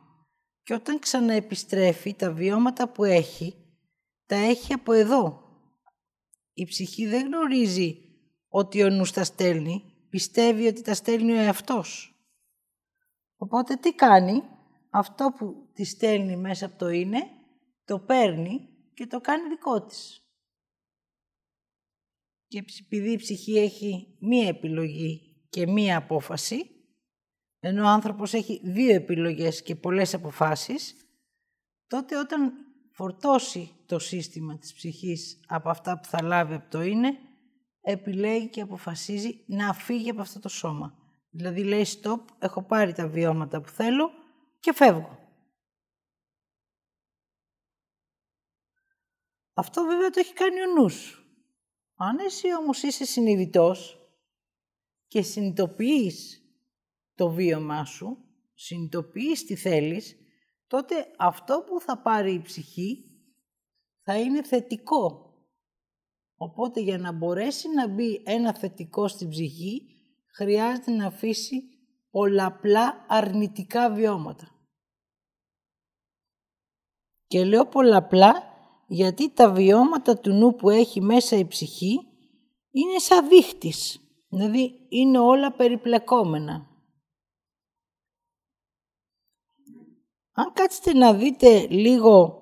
Και 0.63 0.73
όταν 0.73 0.99
ξαναεπιστρέφει 0.99 2.13
τα 2.13 2.31
βιώματα 2.31 2.91
που 2.91 3.03
έχει, 3.03 3.55
τα 4.25 4.35
έχει 4.35 4.73
από 4.73 4.91
εδώ. 4.91 5.41
Η 6.53 6.65
ψυχή 6.65 7.07
δεν 7.07 7.25
γνωρίζει 7.25 7.97
ότι 8.47 8.83
ο 8.83 8.89
νους 8.89 9.11
τα 9.11 9.23
στέλνει, 9.23 9.90
πιστεύει 10.11 10.67
ότι 10.67 10.81
τα 10.81 10.93
στέλνει 10.93 11.31
ο 11.31 11.39
εαυτός. 11.39 12.15
Οπότε 13.35 13.75
τι 13.75 13.93
κάνει, 13.93 14.43
αυτό 14.89 15.33
που 15.37 15.69
τη 15.73 15.83
στέλνει 15.83 16.37
μέσα 16.37 16.65
από 16.65 16.77
το 16.77 16.89
είναι, 16.89 17.29
το 17.85 17.99
παίρνει 17.99 18.69
και 18.93 19.07
το 19.07 19.21
κάνει 19.21 19.49
δικό 19.49 19.85
της. 19.85 20.25
Και 22.47 22.63
επειδή 22.79 23.11
η 23.11 23.17
ψυχή 23.17 23.57
έχει 23.57 24.17
μία 24.19 24.47
επιλογή 24.47 25.45
και 25.49 25.67
μία 25.67 25.97
απόφαση, 25.97 26.69
ενώ 27.59 27.83
ο 27.83 27.87
άνθρωπος 27.87 28.33
έχει 28.33 28.61
δύο 28.63 28.95
επιλογές 28.95 29.61
και 29.61 29.75
πολλές 29.75 30.13
αποφάσεις, 30.13 30.95
τότε 31.87 32.17
όταν 32.17 32.53
φορτώσει 32.91 33.71
το 33.85 33.99
σύστημα 33.99 34.57
της 34.57 34.73
ψυχής 34.73 35.39
από 35.47 35.69
αυτά 35.69 35.99
που 35.99 36.07
θα 36.07 36.23
λάβει 36.23 36.53
από 36.53 36.69
το 36.69 36.81
είναι, 36.81 37.17
επιλέγει 37.81 38.47
και 38.47 38.61
αποφασίζει 38.61 39.43
να 39.47 39.73
φύγει 39.73 40.09
από 40.09 40.21
αυτό 40.21 40.39
το 40.39 40.49
σώμα. 40.49 40.97
Δηλαδή 41.29 41.63
λέει 41.63 41.85
stop, 41.87 42.19
έχω 42.39 42.63
πάρει 42.63 42.93
τα 42.93 43.07
βιώματα 43.07 43.61
που 43.61 43.69
θέλω 43.69 44.11
και 44.59 44.73
φεύγω. 44.73 45.19
Αυτό 49.53 49.83
βέβαια 49.83 50.09
το 50.09 50.19
έχει 50.19 50.33
κάνει 50.33 50.61
ο 50.61 50.65
νους. 50.65 51.25
Αν 51.95 52.19
εσύ 52.19 52.55
όμως 52.55 52.83
είσαι 52.83 53.05
συνειδητός 53.05 53.99
και 55.07 55.21
συνειδητοποιείς 55.21 56.41
το 57.15 57.29
βίωμά 57.29 57.85
σου, 57.85 58.17
συνειδητοποιείς 58.53 59.45
τι 59.45 59.55
θέλεις, 59.55 60.15
τότε 60.67 61.11
αυτό 61.17 61.63
που 61.67 61.81
θα 61.81 62.01
πάρει 62.01 62.33
η 62.33 62.41
ψυχή 62.41 63.05
θα 64.01 64.19
είναι 64.19 64.43
θετικό. 64.43 65.30
Οπότε 66.43 66.79
για 66.79 66.97
να 66.97 67.11
μπορέσει 67.11 67.69
να 67.69 67.87
μπει 67.87 68.21
ένα 68.25 68.53
θετικό 68.53 69.07
στην 69.07 69.29
ψυχή, 69.29 69.81
χρειάζεται 70.33 70.91
να 70.91 71.07
αφήσει 71.07 71.63
πολλαπλά 72.11 73.05
αρνητικά 73.07 73.91
βιώματα. 73.91 74.47
Και 77.27 77.43
λέω 77.45 77.65
πολλαπλά 77.67 78.43
γιατί 78.87 79.29
τα 79.29 79.51
βιώματα 79.51 80.17
του 80.17 80.33
νου 80.33 80.55
που 80.55 80.69
έχει 80.69 81.01
μέσα 81.01 81.35
η 81.35 81.47
ψυχή 81.47 81.99
είναι 82.71 82.99
σαν 82.99 83.27
δείχτης, 83.27 83.99
δηλαδή 84.27 84.85
είναι 84.89 85.19
όλα 85.19 85.51
περιπλεκόμενα. 85.51 86.69
Αν 90.31 90.53
κάτσετε 90.53 90.93
να 90.93 91.13
δείτε 91.13 91.67
λίγο 91.67 92.41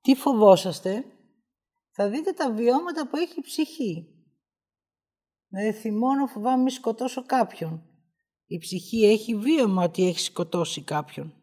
τι 0.00 0.14
φοβόσαστε, 0.14 1.04
θα 1.96 2.08
δείτε 2.08 2.32
τα 2.32 2.52
βιώματα 2.52 3.08
που 3.08 3.16
έχει 3.16 3.38
η 3.38 3.42
ψυχή. 3.42 4.08
Δηλαδή 5.48 5.72
θυμώνω 5.72 6.26
φοβάμαι 6.26 6.62
μη 6.62 6.70
σκοτώσω 6.70 7.24
κάποιον. 7.26 7.86
Η 8.46 8.58
ψυχή 8.58 9.04
έχει 9.04 9.36
βίωμα 9.36 9.84
ότι 9.84 10.06
έχει 10.06 10.20
σκοτώσει 10.20 10.84
κάποιον. 10.84 11.34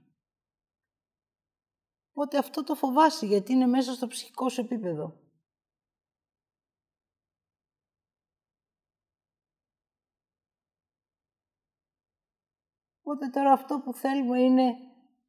Οπότε 2.11 2.37
αυτό 2.37 2.63
το 2.63 2.75
φοβάσαι 2.75 3.25
γιατί 3.25 3.51
είναι 3.51 3.65
μέσα 3.65 3.93
στο 3.93 4.07
ψυχικό 4.07 4.49
σου 4.49 4.61
επίπεδο. 4.61 5.21
Οπότε 12.99 13.29
τώρα 13.29 13.51
αυτό 13.51 13.79
που 13.79 13.93
θέλουμε 13.93 14.41
είναι 14.41 14.73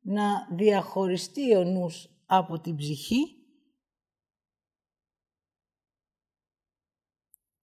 να 0.00 0.48
διαχωριστεί 0.56 1.56
ο 1.56 1.64
νους 1.64 2.08
από 2.26 2.60
την 2.60 2.76
ψυχή 2.76 3.43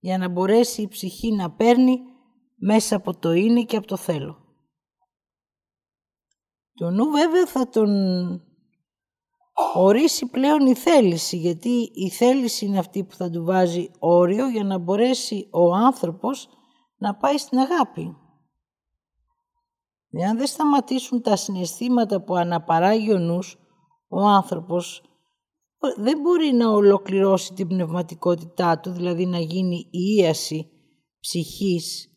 για 0.02 0.18
να 0.18 0.30
μπορέσει 0.30 0.82
η 0.82 0.88
ψυχή 0.88 1.32
να 1.32 1.52
παίρνει 1.52 2.00
μέσα 2.56 2.96
από 2.96 3.18
το 3.18 3.32
είναι 3.32 3.64
και 3.64 3.78
από 3.78 3.88
το 3.88 3.98
θέλω. 3.98 4.38
Το 6.74 6.90
νου 6.90 7.10
βέβαια 7.10 7.46
θα 7.46 7.70
τον 7.70 7.92
ορίσει 9.74 10.26
πλέον 10.26 10.66
η 10.66 10.76
θέληση, 10.76 11.38
γιατί 11.38 11.92
η 11.94 12.10
θέληση 12.10 12.66
είναι 12.66 12.80
αυτή 12.80 13.04
που 13.04 13.16
θα 13.16 13.30
του 13.30 13.44
βάζει 13.44 13.92
όριο 14.00 14.50
για 14.50 14.64
να 14.64 14.78
μπορέσει 14.78 15.50
ο 15.52 15.74
άνθρωπος 15.74 16.50
να 16.98 17.16
πάει 17.16 17.38
στην 17.38 17.58
αγάπη. 17.60 18.16
Εάν 20.12 20.38
δεν 20.38 20.48
σταματήσουν 20.48 21.22
τα 21.22 21.36
συναισθήματα 21.36 22.24
που 22.24 22.36
αναπαράγει 22.36 23.14
ο 23.14 23.18
νους, 23.18 23.58
ο 24.08 24.22
άνθρωπος 24.22 25.11
δεν 25.98 26.20
μπορεί 26.20 26.52
να 26.52 26.70
ολοκληρώσει 26.70 27.54
την 27.54 27.68
πνευματικότητά 27.68 28.80
του, 28.80 28.92
δηλαδή 28.92 29.26
να 29.26 29.40
γίνει 29.40 29.88
η 29.92 30.16
ίαση 30.18 30.72
ψυχής 31.20 32.12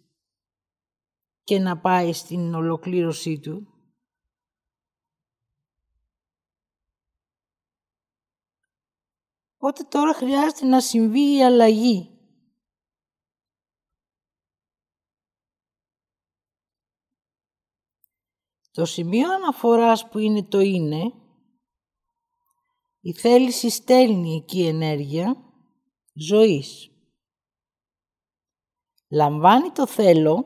και 1.42 1.58
να 1.58 1.80
πάει 1.80 2.12
στην 2.12 2.54
ολοκλήρωσή 2.54 3.38
του. 3.40 3.68
Οπότε 9.56 9.82
τώρα 9.82 10.14
χρειάζεται 10.14 10.66
να 10.66 10.80
συμβεί 10.80 11.36
η 11.36 11.44
αλλαγή. 11.44 12.08
Το 18.70 18.84
σημείο 18.84 19.32
αναφοράς 19.32 20.08
που 20.08 20.18
είναι 20.18 20.42
το 20.42 20.60
είναι, 20.60 21.12
η 23.04 23.12
θέληση 23.12 23.70
στέλνει 23.70 24.34
εκεί 24.34 24.66
ενέργεια 24.66 25.36
ζωής. 26.12 26.90
Λαμβάνει 29.10 29.70
το 29.70 29.86
θέλω 29.86 30.44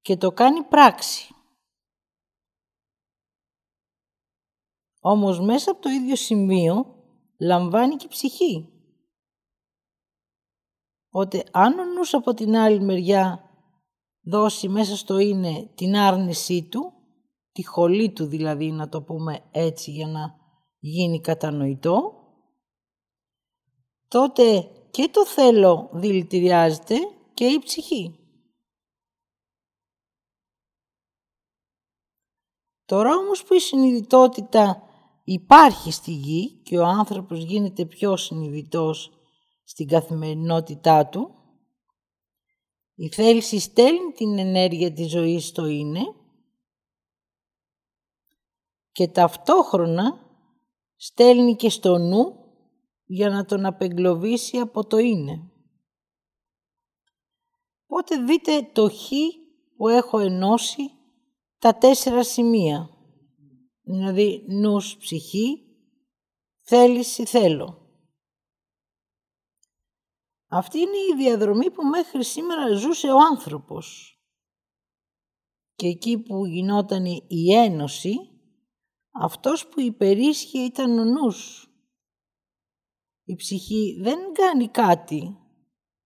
και 0.00 0.16
το 0.16 0.32
κάνει 0.32 0.62
πράξη. 0.62 1.34
Όμως 5.00 5.40
μέσα 5.40 5.70
από 5.70 5.80
το 5.80 5.88
ίδιο 5.88 6.16
σημείο 6.16 7.04
λαμβάνει 7.38 7.96
και 7.96 8.08
ψυχή. 8.08 8.68
Ότι 11.10 11.44
αν 11.50 11.78
ο 11.78 11.84
νους 11.84 12.14
από 12.14 12.34
την 12.34 12.56
άλλη 12.56 12.80
μεριά 12.80 13.50
δώσει 14.20 14.68
μέσα 14.68 14.96
στο 14.96 15.18
είναι 15.18 15.70
την 15.74 15.96
άρνησή 15.96 16.68
του, 16.68 16.92
τη 17.52 17.66
χολή 17.66 18.12
του 18.12 18.26
δηλαδή 18.26 18.70
να 18.70 18.88
το 18.88 19.02
πούμε 19.02 19.48
έτσι 19.50 19.90
για 19.90 20.06
να 20.06 20.41
γίνει 20.84 21.20
κατανοητό, 21.20 22.12
τότε 24.08 24.70
και 24.90 25.08
το 25.08 25.26
θέλω 25.26 25.90
δηλητηριάζεται 25.92 26.96
και 27.34 27.46
η 27.46 27.58
ψυχή. 27.58 28.16
Τώρα 32.84 33.16
όμως 33.16 33.44
που 33.44 33.54
η 33.54 33.60
συνειδητότητα 33.60 34.82
υπάρχει 35.24 35.90
στη 35.92 36.10
γη 36.10 36.62
και 36.62 36.78
ο 36.78 36.84
άνθρωπος 36.84 37.44
γίνεται 37.44 37.84
πιο 37.84 38.16
συνειδητός 38.16 39.10
στην 39.64 39.88
καθημερινότητά 39.88 41.06
του, 41.06 41.34
η 42.94 43.08
θέληση 43.08 43.58
στέλνει 43.58 44.12
την 44.12 44.38
ενέργεια 44.38 44.92
της 44.92 45.10
ζωής 45.10 45.46
στο 45.46 45.66
είναι 45.66 46.14
και 48.92 49.08
ταυτόχρονα 49.08 50.21
στέλνει 51.04 51.56
και 51.56 51.70
στο 51.70 51.98
νου 51.98 52.34
για 53.04 53.30
να 53.30 53.44
τον 53.44 53.66
απεγκλωβίσει 53.66 54.58
από 54.58 54.86
το 54.86 54.98
είναι. 54.98 55.50
Οπότε 57.86 58.16
δείτε 58.16 58.70
το 58.72 58.88
χ 58.90 59.10
που 59.76 59.88
έχω 59.88 60.18
ενώσει 60.18 60.90
τα 61.58 61.74
τέσσερα 61.78 62.24
σημεία; 62.24 62.90
Δηλαδή 63.82 64.44
νους 64.48 64.96
ψυχή, 64.96 65.62
θέληση 66.60 67.24
θέλω. 67.24 67.76
Αυτή 70.46 70.78
είναι 70.78 70.96
η 71.12 71.16
διαδρομή 71.16 71.70
που 71.70 71.82
μέχρι 71.82 72.24
σήμερα 72.24 72.74
ζούσε 72.74 73.08
ο 73.10 73.18
άνθρωπος. 73.30 74.16
Και 75.74 75.86
εκεί 75.86 76.18
που 76.18 76.46
γινόταν 76.46 77.04
η 77.28 77.54
ένωση, 77.54 78.31
αυτός 79.12 79.68
που 79.68 79.80
υπερίσχυε 79.80 80.60
ήταν 80.60 80.98
ο 80.98 81.04
νους. 81.04 81.66
Η 83.24 83.34
ψυχή 83.34 83.98
δεν 84.00 84.32
κάνει 84.32 84.68
κάτι. 84.68 85.36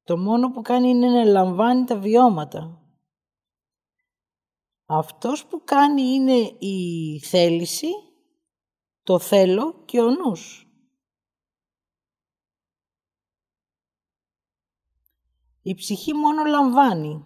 Το 0.02 0.18
μόνο 0.18 0.50
που 0.50 0.62
κάνει 0.62 0.88
είναι 0.88 1.08
να 1.08 1.25
λαμβάνει 1.25 1.84
τα 1.84 1.98
βιώματα. 1.98 2.80
Αυτός 4.86 5.46
που 5.46 5.62
κάνει 5.64 6.02
είναι 6.02 6.56
η 6.58 7.18
θέληση, 7.18 7.88
το 9.02 9.18
θέλω 9.18 9.84
και 9.84 10.00
ο 10.00 10.10
νους. 10.10 10.66
Η 15.62 15.75
ψυχή 15.75 16.12
μόνο 16.12 16.44
λαμβάνει, 16.44 17.25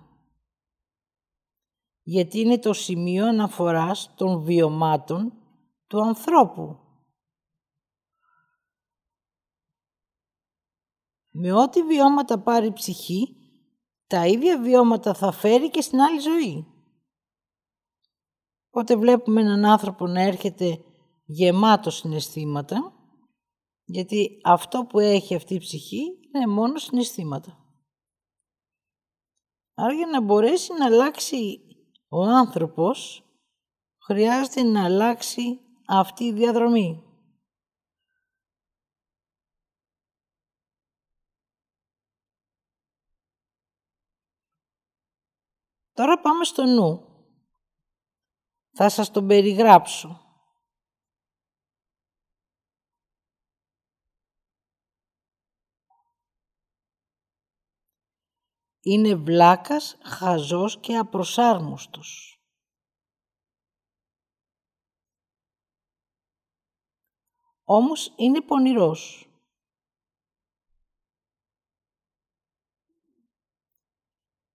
γιατί 2.03 2.41
είναι 2.41 2.59
το 2.59 2.73
σημείο 2.73 3.27
αναφοράς 3.27 4.15
των 4.15 4.43
βιωμάτων 4.43 5.40
του 5.91 6.03
ανθρώπου. 6.03 6.79
Με 11.31 11.53
ό,τι 11.53 11.83
βιώματα 11.83 12.43
πάρει 12.43 12.67
η 12.67 12.73
ψυχή, 12.73 13.37
τα 14.07 14.27
ίδια 14.27 14.61
βιώματα 14.61 15.15
θα 15.15 15.33
φέρει 15.33 15.71
και 15.71 15.81
στην 15.81 16.01
άλλη 16.01 16.19
ζωή. 16.19 16.67
Οπότε 18.67 18.97
βλέπουμε 18.97 19.41
έναν 19.41 19.65
άνθρωπο 19.65 20.07
να 20.07 20.21
έρχεται 20.21 20.85
γεμάτο 21.25 21.91
συναισθήματα, 21.91 22.93
γιατί 23.85 24.41
αυτό 24.45 24.87
που 24.87 24.99
έχει 24.99 25.35
αυτή 25.35 25.55
η 25.55 25.59
ψυχή 25.59 26.03
είναι 26.35 26.47
μόνο 26.47 26.79
συναισθήματα. 26.79 27.59
Άρα 29.75 29.93
για 29.93 30.07
να 30.07 30.21
μπορέσει 30.21 30.73
να 30.73 30.87
αλλάξει 30.87 31.61
ο 32.09 32.23
άνθρωπος, 32.23 33.25
χρειάζεται 34.05 34.63
να 34.63 34.85
αλλάξει 34.85 35.61
αυτή 35.93 36.25
η 36.25 36.33
διαδρομή. 36.33 37.05
Τώρα 45.93 46.21
πάμε 46.21 46.45
στο 46.45 46.65
νου. 46.65 47.05
Θα 48.73 48.89
σας 48.89 49.11
τον 49.11 49.27
περιγράψω. 49.27 50.31
είναι 58.83 59.15
βλάκας, 59.15 59.99
χαζός 60.03 60.81
και 60.81 60.97
απροσάρμοστος. 60.97 62.40
Όμως 67.73 68.15
είναι 68.17 68.41
πονηρός. 68.41 69.29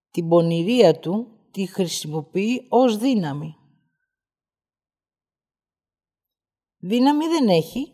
Την 0.09 0.27
πονηρία 0.27 0.99
του 0.99 1.39
τη 1.51 1.65
χρησιμοποιεί 1.65 2.67
ως 2.69 2.97
δύναμη. 2.97 3.55
Δύναμη 6.77 7.27
δεν 7.27 7.49
έχει. 7.49 7.93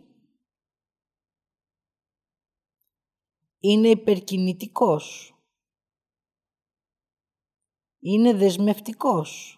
Είναι 3.59 3.89
υπερκινητικός 3.89 5.35
είναι 7.99 8.33
δεσμευτικός. 8.33 9.55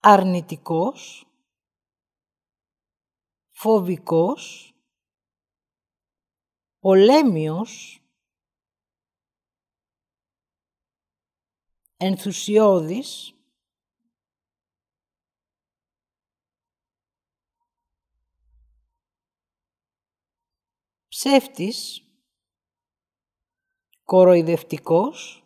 Αρνητικός, 0.00 1.25
φοβικός, 3.58 4.74
πολέμιος, 6.78 8.00
ενθουσιώδης, 11.96 13.34
ψεύτης, 21.08 22.06
κοροϊδευτικός, 24.04 25.44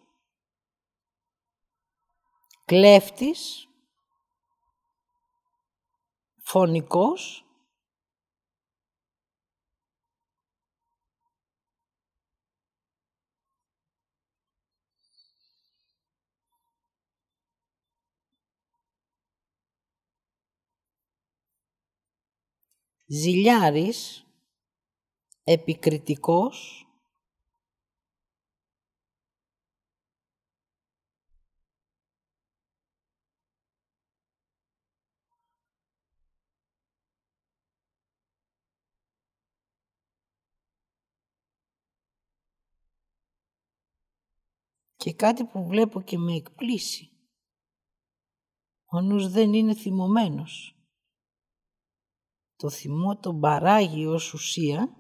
κλέφτης, 2.64 3.68
φωνικός, 6.42 7.44
ζηλιάρης, 23.12 24.26
επικριτικός, 25.44 26.84
Και 44.96 45.12
κάτι 45.12 45.44
που 45.44 45.66
βλέπω 45.66 46.02
και 46.02 46.18
με 46.18 46.34
εκπλήσει. 46.34 47.10
Ο 48.84 49.00
νους 49.00 49.28
δεν 49.30 49.52
είναι 49.52 49.74
θυμωμένος. 49.74 50.79
Το 52.60 52.70
θυμό 52.70 53.16
τον 53.16 53.40
παράγει 53.40 54.06
ως 54.06 54.32
ουσία 54.32 54.96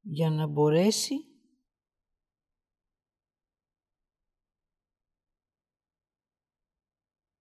για 0.00 0.30
να 0.30 0.46
μπορέσει 0.46 1.14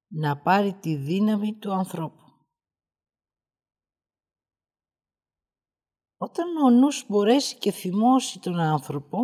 να 0.07 0.41
πάρει 0.41 0.73
τη 0.73 0.95
δύναμη 0.95 1.57
του 1.57 1.71
ανθρώπου. 1.71 2.23
Όταν 6.17 6.57
ο 6.57 6.69
νους 6.69 7.05
μπορέσει 7.07 7.57
και 7.57 7.71
θυμώσει 7.71 8.39
τον 8.39 8.59
άνθρωπο, 8.59 9.17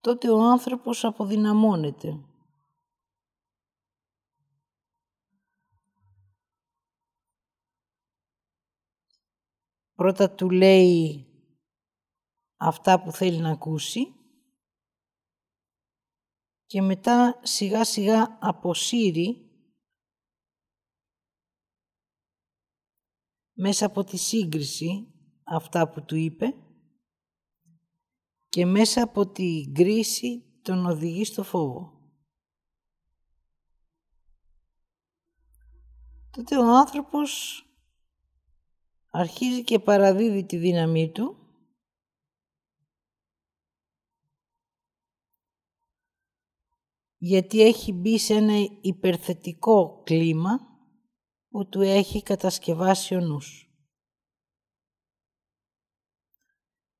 τότε 0.00 0.30
ο 0.30 0.40
άνθρωπος 0.40 1.04
αποδυναμώνεται. 1.04 2.22
Πρώτα 9.98 10.34
του 10.34 10.50
λέει 10.50 11.26
αυτά 12.56 13.02
που 13.02 13.12
θέλει 13.12 13.38
να 13.38 13.50
ακούσει 13.50 14.14
και 16.66 16.82
μετά 16.82 17.40
σιγά 17.42 17.84
σιγά 17.84 18.38
αποσύρει 18.40 19.50
μέσα 23.52 23.86
από 23.86 24.04
τη 24.04 24.16
σύγκριση 24.16 25.12
αυτά 25.44 25.88
που 25.90 26.04
του 26.04 26.16
είπε 26.16 26.54
και 28.48 28.66
μέσα 28.66 29.02
από 29.02 29.30
την 29.30 29.74
κρίση 29.74 30.60
τον 30.62 30.86
οδηγεί 30.86 31.24
στο 31.24 31.42
φόβο. 31.42 32.12
Τότε 36.30 36.56
ο 36.56 36.76
άνθρωπος 36.76 37.62
αρχίζει 39.10 39.64
και 39.64 39.78
παραδίδει 39.78 40.44
τη 40.44 40.56
δύναμή 40.56 41.10
του 41.10 41.38
γιατί 47.18 47.62
έχει 47.62 47.92
μπει 47.92 48.18
σε 48.18 48.34
ένα 48.34 48.54
υπερθετικό 48.80 50.02
κλίμα 50.04 50.58
που 51.48 51.68
του 51.68 51.80
έχει 51.80 52.22
κατασκευάσει 52.22 53.14
ο 53.14 53.20
νους. 53.20 53.62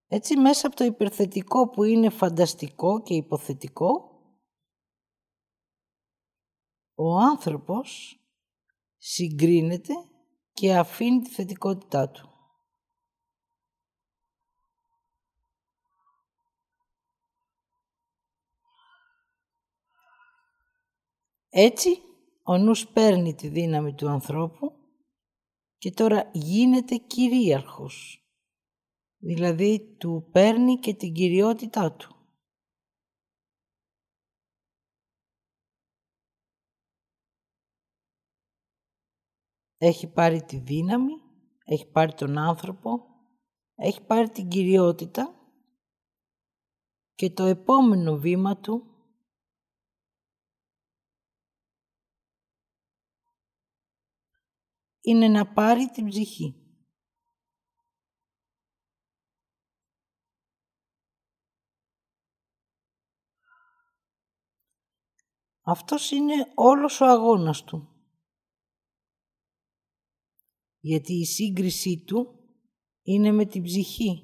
Έτσι 0.07 0.37
μέσα 0.37 0.67
από 0.67 0.77
το 0.77 0.85
υπερθετικό 0.85 1.71
που 1.71 1.83
είναι 1.85 2.11
φανταστικό 2.11 3.03
και 3.03 3.15
υποθετικό, 3.15 4.13
ο 6.95 7.19
άνθρωπος 7.19 8.19
συγκρίνεται 8.97 9.95
και 10.59 10.77
αφήνει 10.77 11.21
τη 11.21 11.31
θετικότητά 11.31 12.09
του. 12.09 12.31
Έτσι, 21.49 22.03
ο 22.43 22.59
νους 22.59 22.89
παίρνει 22.89 23.35
τη 23.35 23.49
δύναμη 23.49 23.95
του 23.95 24.09
ανθρώπου 24.09 24.73
και 25.79 25.91
τώρα 25.91 26.31
γίνεται 26.33 26.97
κυρίαρχος. 26.97 28.23
Δηλαδή, 29.19 29.97
του 29.99 30.29
παίρνει 30.33 30.79
και 30.79 30.95
την 30.95 31.13
κυριότητά 31.13 31.93
του. 31.93 32.18
Έχει 39.79 40.13
πάρει 40.13 40.43
τη 40.43 40.59
δύναμη, 40.59 41.13
έχει 41.65 41.91
πάρει 41.91 42.15
τον 42.15 42.39
άνθρωπο, 42.39 43.07
έχει 43.75 44.03
πάρει 44.03 44.29
την 44.29 44.49
κυριότητα 44.49 45.35
και 47.15 47.31
το 47.31 47.45
επόμενο 47.45 48.17
βήμα 48.17 48.57
του 48.57 48.83
είναι 55.01 55.29
να 55.29 55.53
πάρει 55.53 55.87
την 55.91 56.07
ψυχή. 56.07 56.63
Αυτός 65.63 66.11
είναι 66.11 66.53
όλος 66.55 67.01
ο 67.01 67.07
αγώνας 67.07 67.65
του. 67.65 67.98
Γιατί 70.81 71.13
η 71.13 71.25
σύγκρισή 71.25 72.05
του 72.07 72.39
είναι 73.03 73.33
με 73.33 73.47
την 73.47 73.63
ψυχή. 73.63 74.23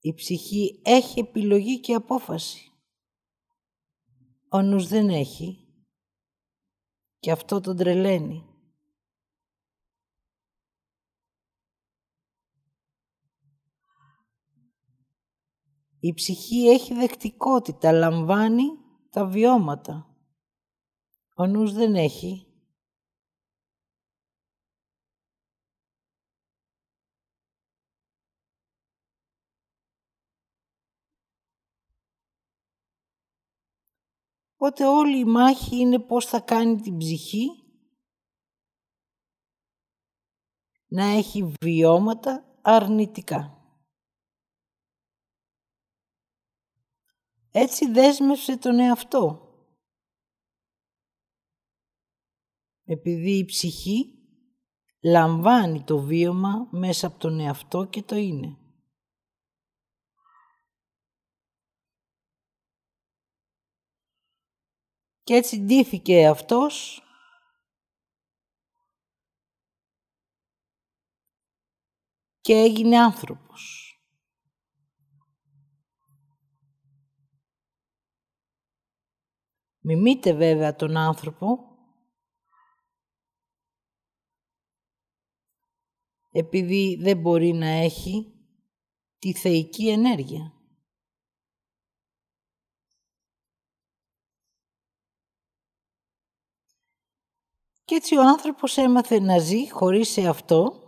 Η 0.00 0.14
ψυχή 0.14 0.80
έχει 0.84 1.20
επιλογή 1.20 1.80
και 1.80 1.94
απόφαση. 1.94 2.72
Ο 4.48 4.62
νους 4.62 4.88
δεν 4.88 5.08
έχει 5.08 5.58
και 7.18 7.30
αυτό 7.30 7.60
τον 7.60 7.76
τρελαίνει. 7.76 8.48
Η 16.00 16.12
ψυχή 16.14 16.68
έχει 16.68 16.94
δεκτικότητα, 16.94 17.92
λαμβάνει 17.92 18.64
τα 19.10 19.26
βιώματα. 19.26 20.13
Ο 21.36 21.46
νους 21.46 21.72
δεν 21.72 21.94
έχει. 21.94 22.46
Οπότε 34.56 34.86
όλη 34.86 35.18
η 35.18 35.24
μάχη 35.24 35.76
είναι 35.76 35.98
πώς 35.98 36.26
θα 36.26 36.40
κάνει 36.40 36.80
την 36.80 36.96
ψυχή 36.96 37.48
να 40.86 41.04
έχει 41.04 41.52
βιώματα 41.60 42.58
αρνητικά. 42.62 43.58
Έτσι 47.50 47.90
δέσμευσε 47.90 48.56
τον 48.56 48.78
εαυτό. 48.78 49.43
Επειδή 52.94 53.38
η 53.38 53.44
ψυχή 53.44 54.18
λαμβάνει 55.02 55.82
το 55.82 55.98
βίωμα 55.98 56.68
μέσα 56.70 57.06
από 57.06 57.18
τον 57.18 57.40
εαυτό 57.40 57.84
και 57.84 58.02
το 58.02 58.16
είναι. 58.16 58.58
Και 65.22 65.34
έτσι 65.34 65.60
ντύθηκε 65.60 66.26
αυτός 66.26 67.02
και 72.40 72.52
έγινε 72.52 72.98
άνθρωπος. 72.98 73.88
Μιμείτε 79.78 80.32
βέβαια 80.32 80.74
τον 80.74 80.96
άνθρωπο 80.96 81.73
επειδή 86.36 86.96
δεν 87.00 87.18
μπορεί 87.18 87.52
να 87.52 87.66
έχει 87.66 88.32
τη 89.18 89.32
θεϊκή 89.32 89.88
ενέργεια. 89.88 90.52
Και 97.84 97.94
έτσι 97.94 98.16
ο 98.16 98.22
άνθρωπος 98.22 98.76
έμαθε 98.76 99.20
να 99.20 99.38
ζει 99.38 99.70
χωρίς 99.70 100.18
αυτό 100.18 100.82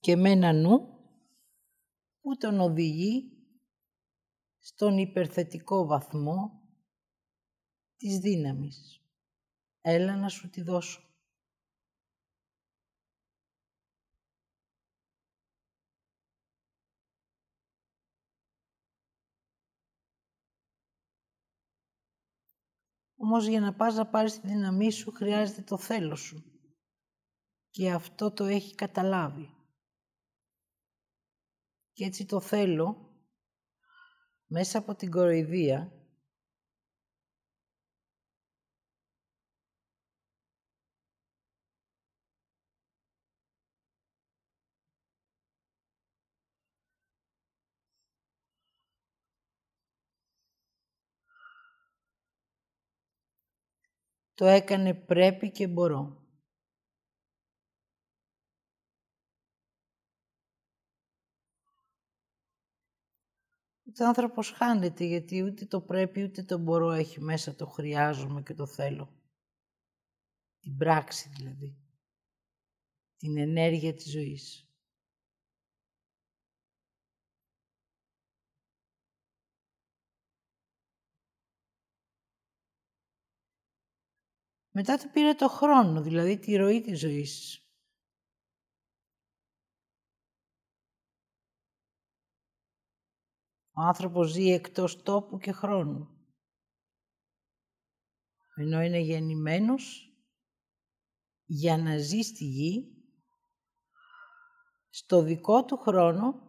και 0.00 0.16
με 0.16 0.30
ένα 0.30 0.52
νου 0.52 0.78
που 2.20 2.36
τον 2.36 2.60
οδηγεί 2.60 3.33
στον 4.66 4.98
υπερθετικό 4.98 5.86
βαθμό 5.86 6.62
της 7.96 8.18
δύναμης. 8.18 9.02
Έλα 9.80 10.16
να 10.16 10.28
σου 10.28 10.50
τη 10.50 10.62
δώσω. 10.62 11.02
Όμως 23.16 23.46
για 23.46 23.60
να 23.60 23.74
πας 23.74 23.94
να 23.94 24.06
πάρεις 24.06 24.40
τη 24.40 24.46
δύναμή 24.46 24.90
σου 24.90 25.12
χρειάζεται 25.12 25.62
το 25.62 25.78
θέλω 25.78 26.16
σου. 26.16 26.42
Και 27.70 27.92
αυτό 27.92 28.32
το 28.32 28.44
έχει 28.44 28.74
καταλάβει. 28.74 29.54
Και 31.92 32.04
έτσι 32.04 32.26
το 32.26 32.40
θέλω 32.40 33.13
μέσα 34.46 34.78
από 34.78 34.94
την 34.94 35.10
κοροϊδία 35.10 35.92
το 54.34 54.46
έκανε 54.46 54.94
πρέπει 54.94 55.50
και 55.50 55.66
μπορώ. 55.66 56.23
Ο 64.00 64.04
άνθρωπος 64.06 64.50
χάνεται 64.50 65.04
γιατί 65.04 65.42
ούτε 65.42 65.66
το 65.66 65.80
πρέπει 65.80 66.22
ούτε 66.22 66.42
το 66.42 66.58
μπορώ 66.58 66.90
έχει 66.90 67.20
μέσα 67.20 67.54
το 67.54 67.66
χρειάζομαι 67.66 68.42
και 68.42 68.54
το 68.54 68.66
θέλω. 68.66 69.08
Την 70.60 70.76
πράξη 70.76 71.28
δηλαδή. 71.36 71.76
Την 73.16 73.38
ενέργεια 73.38 73.94
της 73.94 74.10
ζωής. 74.10 74.68
Μετά 84.76 84.96
του 84.96 85.10
πήρε 85.10 85.34
το 85.34 85.48
χρόνο, 85.48 86.02
δηλαδή 86.02 86.38
τη 86.38 86.56
ροή 86.56 86.80
της 86.80 87.00
ζωής. 87.00 87.63
Ο 93.76 93.80
άνθρωπος 93.80 94.30
ζει 94.30 94.50
εκτός 94.50 95.02
τόπου 95.02 95.38
και 95.38 95.52
χρόνου. 95.52 96.08
Ενώ 98.56 98.82
είναι 98.82 98.98
γεννημένος 98.98 100.12
για 101.44 101.78
να 101.78 101.98
ζει 101.98 102.20
στη 102.20 102.44
γη, 102.44 103.04
στο 104.88 105.22
δικό 105.22 105.64
του 105.64 105.76
χρόνο 105.76 106.42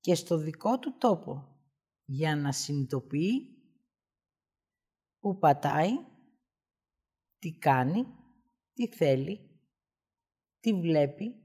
και 0.00 0.14
στο 0.14 0.36
δικό 0.36 0.78
του 0.78 0.96
τόπο. 0.98 1.46
για 2.04 2.36
να 2.36 2.52
συνειδητοποιεί 2.52 3.62
που 5.18 5.38
πατάει, 5.38 5.90
τι 7.38 7.58
κάνει, 7.58 8.06
τι 8.72 8.88
θέλει, 8.88 9.60
τι 10.60 10.74
βλέπει, 10.74 11.41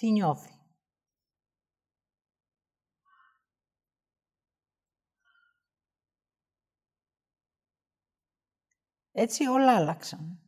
τι 0.00 0.10
νιώθει; 0.10 0.50
Έτσι 9.12 9.46
όλα 9.46 9.76
άλλαξαν. 9.76 10.38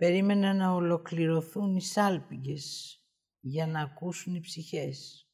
Περίμενα 0.00 0.54
να 0.54 0.72
ολοκληρωθούν 0.72 1.76
οι 1.76 1.82
σάλπιγγες 1.82 2.98
για 3.40 3.66
να 3.66 3.80
ακούσουν 3.80 4.34
οι 4.34 4.40
ψυχές. 4.40 5.28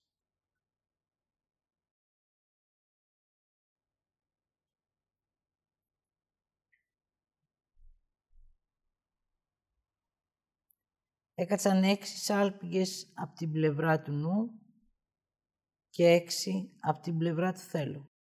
Έκατσαν 11.35 11.83
έξι 11.83 12.17
σάλπιγγες 12.17 13.13
από 13.15 13.35
την 13.35 13.53
πλευρά 13.53 14.03
του 14.03 14.13
νου 14.13 14.61
και 15.91 16.07
έξι 16.07 16.77
από 16.81 17.01
την 17.01 17.19
πλευρά 17.19 17.53
του 17.53 17.61
θέλου. 17.61 18.16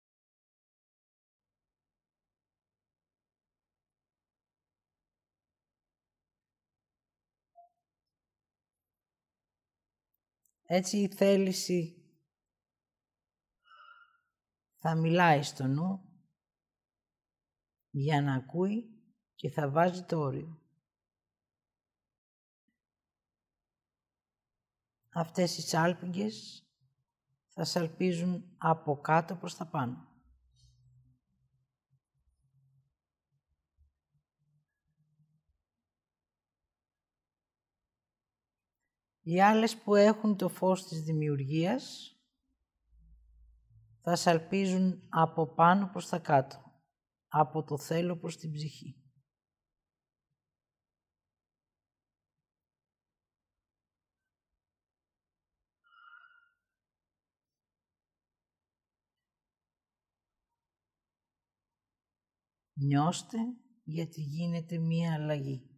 Έτσι 10.66 10.98
η 10.98 11.08
θέληση 11.08 11.98
θα 14.78 14.96
μιλάει 14.96 15.44
στο 15.44 15.68
νου 15.68 16.14
για 17.90 18.22
να 18.22 18.34
ακούει 18.34 19.04
και 19.36 19.50
θα 19.50 19.70
βάζει 19.70 20.04
το 20.04 20.20
όριο. 20.20 20.62
Αυτές 25.14 25.58
οι 25.58 25.62
σάλπιγγες 25.62 26.68
θα 27.50 27.64
σαλπίζουν 27.64 28.56
από 28.58 29.00
κάτω 29.02 29.36
προς 29.36 29.56
τα 29.56 29.66
πάνω. 29.66 30.13
Οι 39.26 39.42
άλλες 39.42 39.78
που 39.78 39.96
έχουν 39.96 40.38
το 40.38 40.50
φως 40.50 40.88
της 40.88 41.02
δημιουργίας 41.02 42.16
θα 44.02 44.16
σαλπίζουν 44.16 45.08
από 45.10 45.54
πάνω 45.54 45.90
προς 45.92 46.10
τα 46.10 46.20
κάτω, 46.20 46.82
από 47.28 47.64
το 47.64 47.78
θέλω 47.78 48.18
προς 48.18 48.38
την 48.38 48.52
ψυχή. 48.52 48.98
Νιώστε 62.74 63.38
γιατί 63.84 64.22
γίνεται 64.22 64.78
μία 64.78 65.14
αλλαγή. 65.14 65.73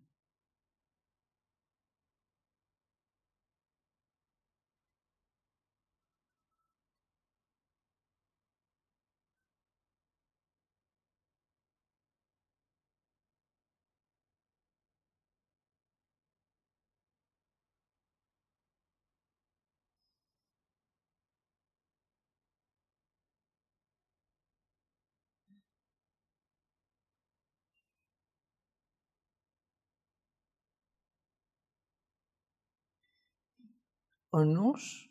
Ο 34.36 34.43
νους 34.43 35.10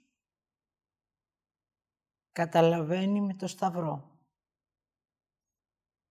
καταλαβαίνει 2.33 3.21
με 3.21 3.35
το 3.35 3.47
σταυρό. 3.47 4.21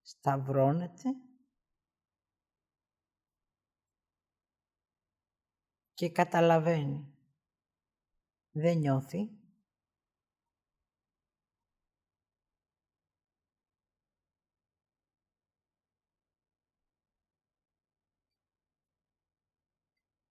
Σταυρώνεται 0.02 1.10
και 5.94 6.10
καταλαβαίνει. 6.10 7.18
Δεν 8.52 8.78
νιώθει. 8.78 9.30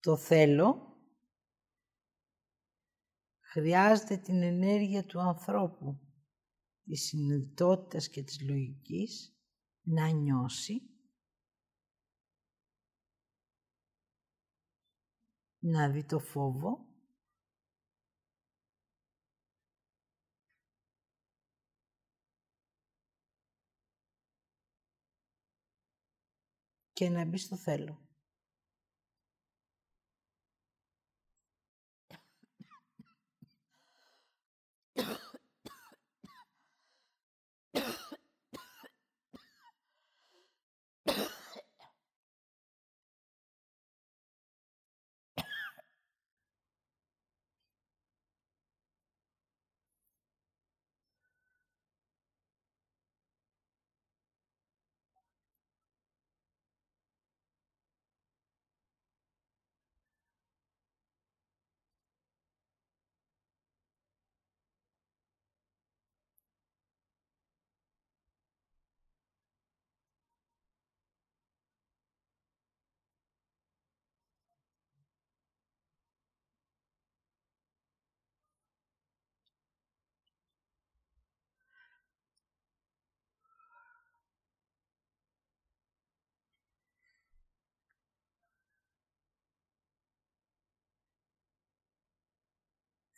Το 0.00 0.16
θέλω 0.16 0.91
χρειάζεται 3.52 4.16
την 4.16 4.42
ενέργεια 4.42 5.04
του 5.04 5.20
ανθρώπου, 5.20 6.00
της 6.84 7.02
συνειδητότητας 7.02 8.08
και 8.08 8.22
της 8.22 8.40
λογικής, 8.48 9.36
να 9.82 10.08
νιώσει, 10.08 10.82
να 15.58 15.90
δει 15.90 16.04
το 16.04 16.18
φόβο, 16.18 16.86
και 26.92 27.08
να 27.08 27.24
μπει 27.24 27.38
στο 27.38 27.56
θέλω. 27.56 28.01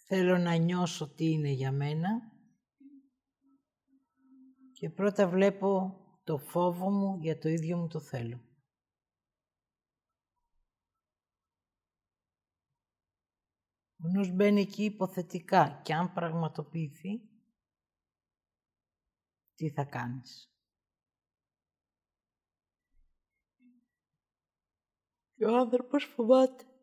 Θέλω 0.07 0.39
να 0.39 0.55
νιώσω 0.55 1.15
τι 1.15 1.31
είναι 1.31 1.51
για 1.51 1.73
μένα 1.73 2.33
και 4.73 4.91
πρώτα 4.91 5.29
βλέπω 5.29 6.01
το 6.25 6.39
φόβο 6.39 6.91
μου 6.91 7.19
για 7.21 7.39
το 7.39 7.49
ίδιο 7.49 7.77
μου 7.77 7.89
το 7.89 8.01
θέλω. 8.01 8.41
Ο 13.97 14.09
νους 14.09 14.31
μπαίνει 14.31 14.61
εκεί 14.61 14.85
υποθετικά 14.85 15.81
και 15.85 15.95
αν 15.95 16.13
πραγματοποιηθεί, 16.13 17.29
τι 19.55 19.71
θα 19.71 19.85
κάνεις. 19.85 20.53
Και 25.35 25.45
ο 25.45 25.57
άνθρωπος 25.57 26.05
φοβάται. 26.05 26.74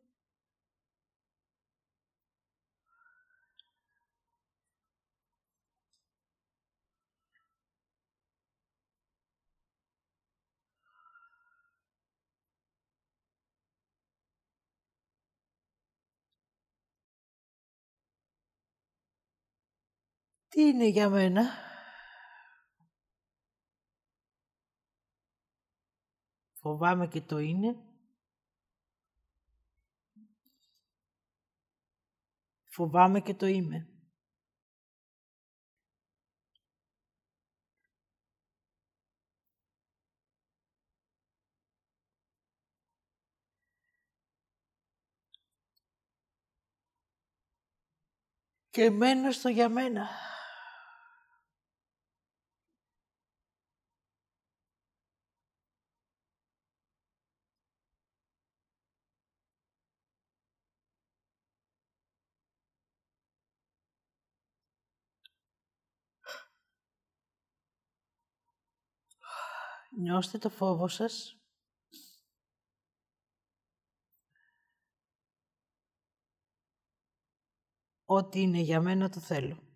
Είναι 20.67 20.85
για 20.85 21.09
μένα; 21.09 21.41
Φοβάμαι 26.61 27.07
και 27.07 27.21
το 27.21 27.37
είναι. 27.39 27.75
Φοβάμαι 32.63 33.21
και 33.21 33.33
το 33.33 33.45
είμαι. 33.45 33.87
Και 48.69 48.89
μένω 48.89 49.31
στο 49.31 49.49
για 49.49 49.69
μένα. 49.69 50.07
Νιώστε 69.97 70.37
το 70.37 70.49
φόβο 70.49 70.87
σας. 70.87 71.35
Ό,τι 78.05 78.41
είναι 78.41 78.59
για 78.59 78.81
μένα 78.81 79.09
το 79.09 79.19
θέλω. 79.19 79.70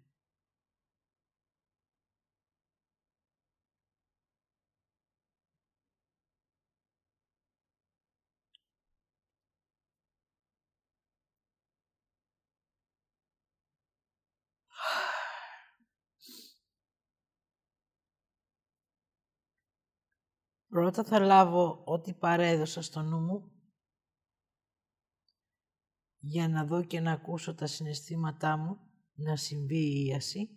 Πρώτα 20.76 21.04
θα 21.04 21.20
λάβω 21.20 21.82
ό,τι 21.86 22.14
παρέδωσα 22.14 22.82
στο 22.82 23.02
νου 23.02 23.20
μου 23.20 23.52
για 26.20 26.48
να 26.48 26.66
δω 26.66 26.84
και 26.84 27.00
να 27.00 27.12
ακούσω 27.12 27.56
τα 27.56 27.68
συναισθήματά 27.68 28.58
μου 28.58 28.78
να 29.14 29.36
συμβεί 29.36 29.78
η 29.78 30.06
ίαση. 30.06 30.50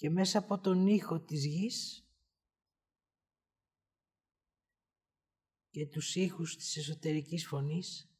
Και 0.00 0.10
μέσα 0.10 0.38
από 0.38 0.58
τον 0.58 0.86
ήχο 0.86 1.20
της 1.20 1.44
γης 1.44 2.06
και 5.70 5.86
τους 5.86 6.14
ήχους 6.14 6.56
της 6.56 6.76
εσωτερικής 6.76 7.46
φωνής 7.46 8.10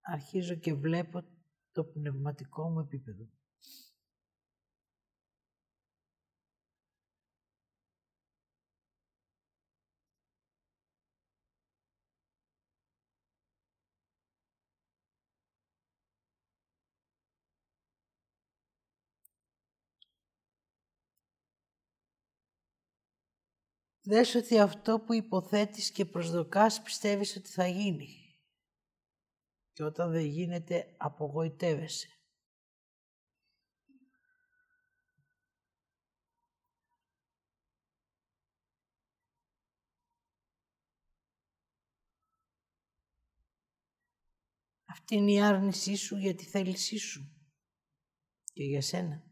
αρχίζω 0.00 0.54
και 0.54 0.74
βλέπω 0.74 1.24
το 1.72 1.84
πνευματικό 1.84 2.70
μου 2.70 2.80
επίπεδο. 2.80 3.28
Δες 24.04 24.34
ότι 24.34 24.58
αυτό 24.58 25.00
που 25.00 25.12
υποθέτεις 25.12 25.90
και 25.90 26.04
προσδοκάς 26.04 26.82
πιστεύεις 26.82 27.36
ότι 27.36 27.48
θα 27.48 27.66
γίνει. 27.66 28.08
Και 29.72 29.84
όταν 29.84 30.10
δεν 30.10 30.24
γίνεται, 30.24 30.94
απογοητεύεσαι. 30.96 32.08
Αυτή 44.84 45.14
είναι 45.14 45.32
η 45.32 45.42
άρνησή 45.42 45.94
σου 45.94 46.16
για 46.16 46.34
τη 46.34 46.44
θέλησή 46.44 46.96
σου 46.96 47.32
και 48.52 48.64
για 48.64 48.80
σένα. 48.80 49.31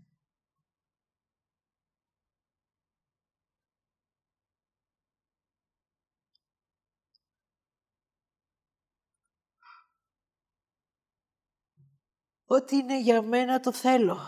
Ό,τι 12.52 12.76
είναι 12.76 13.00
για 13.00 13.22
μένα 13.22 13.60
το 13.60 13.72
θέλω 13.72 14.18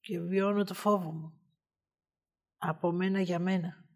και 0.00 0.20
βιώνω 0.20 0.64
το 0.64 0.74
φόβο 0.74 1.12
μου. 1.12 1.40
Από 2.56 2.92
μένα 2.92 3.20
για 3.20 3.38
μένα. 3.38 3.88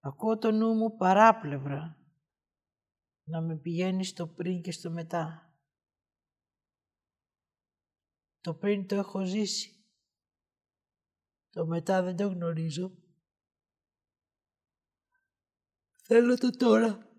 Ακούω 0.00 0.38
το 0.38 0.50
νου 0.50 0.74
μου 0.74 0.96
παράπλευρα 0.96 1.96
να 3.22 3.40
με 3.40 3.56
πηγαίνει 3.56 4.04
στο 4.04 4.26
πριν 4.26 4.62
και 4.62 4.72
στο 4.72 4.90
μετά. 4.90 5.56
Το 8.40 8.54
πριν 8.54 8.86
το 8.86 8.94
έχω 8.94 9.24
ζήσει. 9.24 9.86
Το 11.50 11.66
μετά 11.66 12.02
δεν 12.02 12.16
το 12.16 12.28
γνωρίζω. 12.28 12.98
Θέλω 16.02 16.36
το 16.36 16.50
τώρα. 16.50 17.11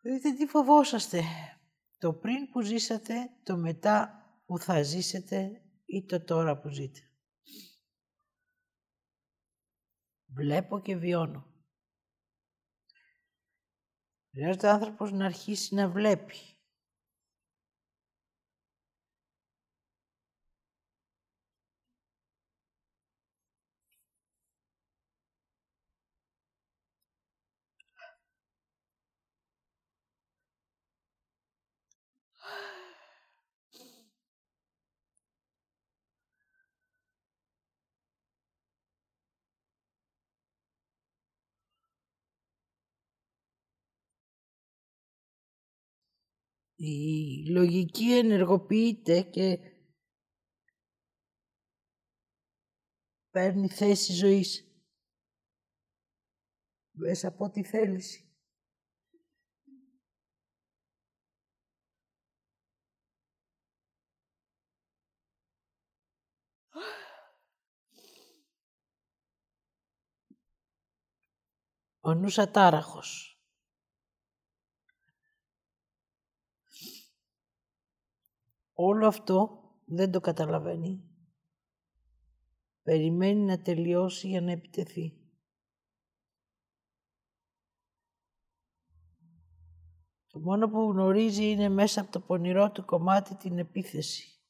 Δείτε 0.00 0.32
τι 0.32 0.46
φοβόσαστε. 0.46 1.22
Το 1.98 2.12
πριν 2.12 2.50
που 2.50 2.60
ζήσατε, 2.60 3.30
το 3.42 3.56
μετά 3.56 4.24
που 4.46 4.58
θα 4.58 4.82
ζήσετε 4.82 5.62
ή 5.84 6.04
το 6.04 6.24
τώρα 6.24 6.60
που 6.60 6.68
ζείτε. 6.68 7.00
Βλέπω 10.26 10.80
και 10.80 10.96
βιώνω. 10.96 11.46
Χρειάζεται 14.30 14.66
ο 14.66 14.70
άνθρωπος 14.70 15.12
να 15.12 15.24
αρχίσει 15.24 15.74
να 15.74 15.88
βλέπει. 15.88 16.36
Η 46.82 47.46
λογική 47.50 48.16
ενεργοποιείται 48.16 49.22
και 49.22 49.58
παίρνει 53.30 53.68
θέση 53.68 54.12
ζωής 54.12 54.64
μέσα 56.90 57.28
από 57.28 57.50
τη 57.50 57.64
θέληση. 57.64 58.24
Ο 72.00 72.14
νους 72.14 72.38
ατάραχος. 72.38 73.29
Όλο 78.82 79.06
αυτό 79.06 79.62
δεν 79.84 80.10
το 80.10 80.20
καταλαβαίνει. 80.20 81.04
Περιμένει 82.82 83.40
να 83.40 83.62
τελειώσει 83.62 84.28
για 84.28 84.40
να 84.40 84.50
επιτεθεί. 84.50 85.12
Το 90.26 90.38
μόνο 90.38 90.68
που 90.68 90.90
γνωρίζει 90.90 91.50
είναι 91.50 91.68
μέσα 91.68 92.00
από 92.00 92.10
το 92.10 92.20
πονηρό 92.20 92.70
του 92.70 92.84
κομμάτι 92.84 93.36
την 93.36 93.58
επίθεση. 93.58 94.40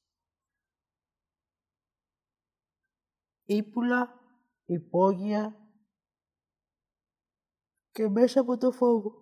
Ήπουλα, 3.44 4.20
υπόγεια 4.64 5.70
και 7.90 8.08
μέσα 8.08 8.40
από 8.40 8.56
το 8.56 8.72
φόβο. 8.72 9.19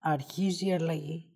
Αρχίζει 0.00 0.66
η 0.66 0.72
αλλαγή. 0.72 1.29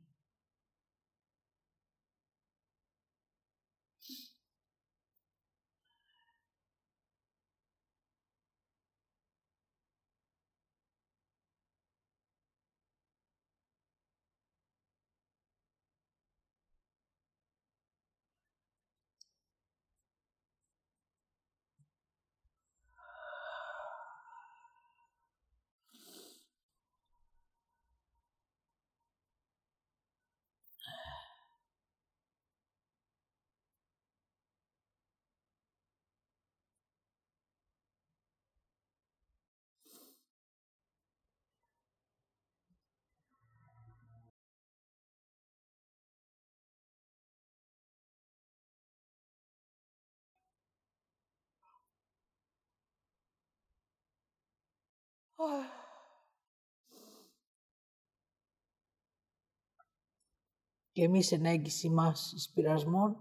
Και 60.93 61.03
εμείς 61.03 61.32
εν 61.32 61.45
έγκυση 61.45 61.89
μας 61.89 62.32
εις 62.32 62.51
πειρασμών, 62.51 63.16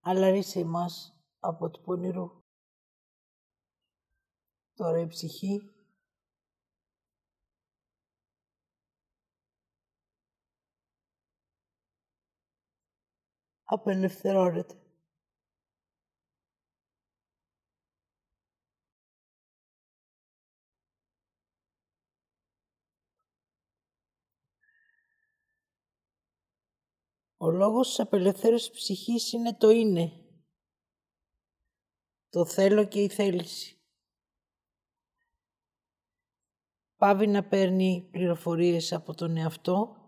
αλλά 0.00 0.30
ρίσε 0.30 0.60
εμάς 0.60 1.18
από 1.38 1.70
του 1.70 1.80
πονηρού. 1.80 2.42
Τώρα 4.74 5.00
η 5.00 5.06
ψυχή 5.06 5.74
απελευθερώνεται. 13.64 14.83
Ο 27.44 27.50
λόγος 27.50 27.88
της 27.88 28.00
απελευθέρωσης 28.00 28.70
ψυχής 28.70 29.32
είναι 29.32 29.54
το 29.54 29.70
είναι. 29.70 30.12
Το 32.28 32.44
θέλω 32.44 32.84
και 32.84 33.02
η 33.02 33.08
θέληση. 33.08 33.78
Πάβει 36.96 37.26
να 37.26 37.44
παίρνει 37.44 38.08
πληροφορίες 38.10 38.92
από 38.92 39.14
τον 39.14 39.36
εαυτό 39.36 40.03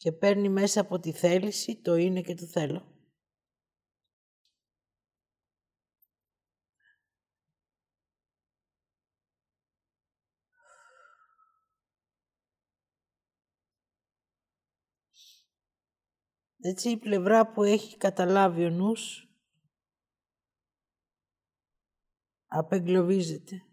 και 0.00 0.12
παίρνει 0.12 0.48
μέσα 0.48 0.80
από 0.80 0.98
τη 0.98 1.12
θέληση 1.12 1.80
το 1.82 1.96
είναι 1.96 2.20
και 2.20 2.34
το 2.34 2.46
θέλω. 2.46 2.84
Έτσι 16.60 16.90
η 16.90 16.96
πλευρά 16.96 17.52
που 17.52 17.62
έχει 17.62 17.96
καταλάβει 17.96 18.64
ο 18.64 18.70
νους 18.70 19.28
απεγκλωβίζεται. 22.46 23.69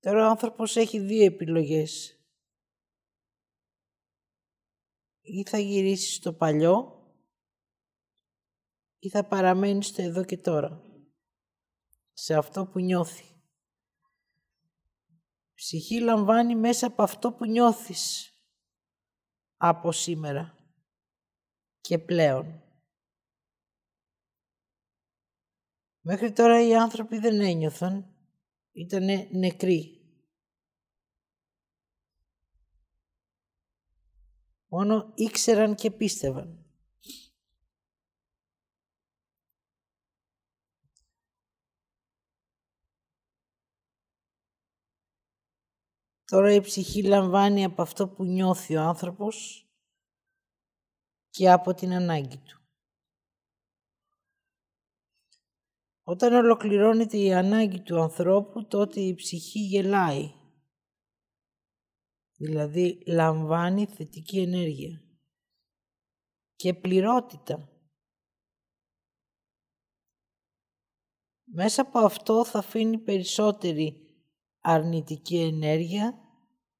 Τώρα 0.00 0.26
ο 0.26 0.30
άνθρωπος 0.30 0.76
έχει 0.76 0.98
δύο 0.98 1.24
επιλογές. 1.24 2.14
Ή 5.20 5.44
θα 5.48 5.58
γυρίσεις 5.58 6.14
στο 6.14 6.32
παλιό 6.32 7.00
ή 8.98 9.08
θα 9.08 9.26
παραμένεις 9.26 9.86
στο 9.86 10.02
εδώ 10.02 10.24
και 10.24 10.38
τώρα. 10.38 10.82
Σε 12.12 12.34
αυτό 12.34 12.66
που 12.66 12.80
νιώθει. 12.80 13.24
ψυχή 15.54 16.00
λαμβάνει 16.00 16.56
μέσα 16.56 16.86
από 16.86 17.02
αυτό 17.02 17.32
που 17.32 17.44
νιώθεις. 17.46 18.34
Από 19.56 19.92
σήμερα. 19.92 20.58
Και 21.80 21.98
πλέον. 21.98 22.62
Μέχρι 26.00 26.32
τώρα 26.32 26.62
οι 26.66 26.76
άνθρωποι 26.76 27.18
δεν 27.18 27.40
ένιωθαν 27.40 28.09
ήταν 28.80 29.06
νεκροί. 29.30 29.94
Μόνο 34.68 35.12
ήξεραν 35.14 35.74
και 35.74 35.90
πίστευαν. 35.90 36.64
Τώρα 46.24 46.54
η 46.54 46.60
ψυχή 46.60 47.02
λαμβάνει 47.02 47.64
από 47.64 47.82
αυτό 47.82 48.08
που 48.08 48.24
νιώθει 48.24 48.76
ο 48.76 48.82
άνθρωπος 48.82 49.66
και 51.30 51.50
από 51.50 51.74
την 51.74 51.92
ανάγκη 51.92 52.38
του. 52.38 52.59
Όταν 56.10 56.32
ολοκληρώνεται 56.32 57.16
η 57.16 57.34
ανάγκη 57.34 57.80
του 57.80 58.00
ανθρώπου, 58.00 58.66
τότε 58.66 59.00
η 59.00 59.14
ψυχή 59.14 59.58
γελάει. 59.58 60.32
Δηλαδή 62.36 63.02
λαμβάνει 63.06 63.86
θετική 63.86 64.40
ενέργεια 64.40 65.02
και 66.54 66.74
πληρότητα. 66.74 67.68
Μέσα 71.44 71.82
από 71.82 71.98
αυτό 71.98 72.44
θα 72.44 72.58
αφήνει 72.58 72.98
περισσότερη 72.98 73.96
αρνητική 74.60 75.36
ενέργεια, 75.36 76.18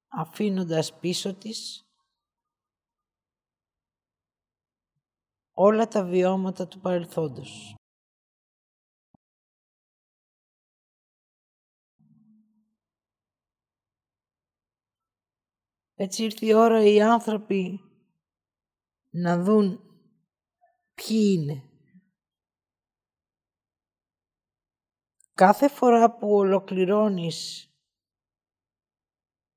αφήνοντας 0.08 0.98
πίσω 0.98 1.34
της 1.34 1.84
όλα 5.52 5.88
τα 5.88 6.04
βιώματα 6.04 6.68
του 6.68 6.80
παρελθόντος. 6.80 7.74
Έτσι 16.02 16.22
ήρθε 16.24 16.46
η 16.46 16.52
ώρα 16.52 16.84
οι 16.84 17.00
άνθρωποι 17.02 17.80
να 19.10 19.42
δουν 19.42 19.80
ποιοι 20.94 21.36
είναι. 21.38 21.62
Κάθε 25.32 25.68
φορά 25.68 26.16
που 26.16 26.28
ολοκληρώνεις 26.30 27.68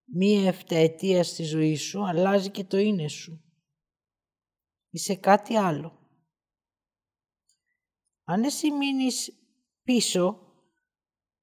μία 0.04 0.48
εφταετία 0.48 1.24
στη 1.24 1.44
ζωή 1.44 1.76
σου, 1.76 2.08
αλλάζει 2.08 2.52
και 2.52 2.64
το 2.64 2.78
είναι 2.78 3.08
σου. 3.08 3.44
Είσαι 4.90 5.16
κάτι 5.16 5.56
άλλο. 5.56 6.10
Αν 8.24 8.44
εσύ 8.44 8.72
μείνεις 8.72 9.32
πίσω, 9.84 10.54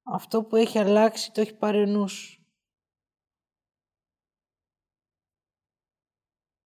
αυτό 0.02 0.44
που 0.44 0.56
έχει 0.56 0.78
αλλάξει 0.78 1.32
το 1.32 1.40
έχει 1.40 1.56
πάρει 1.56 1.78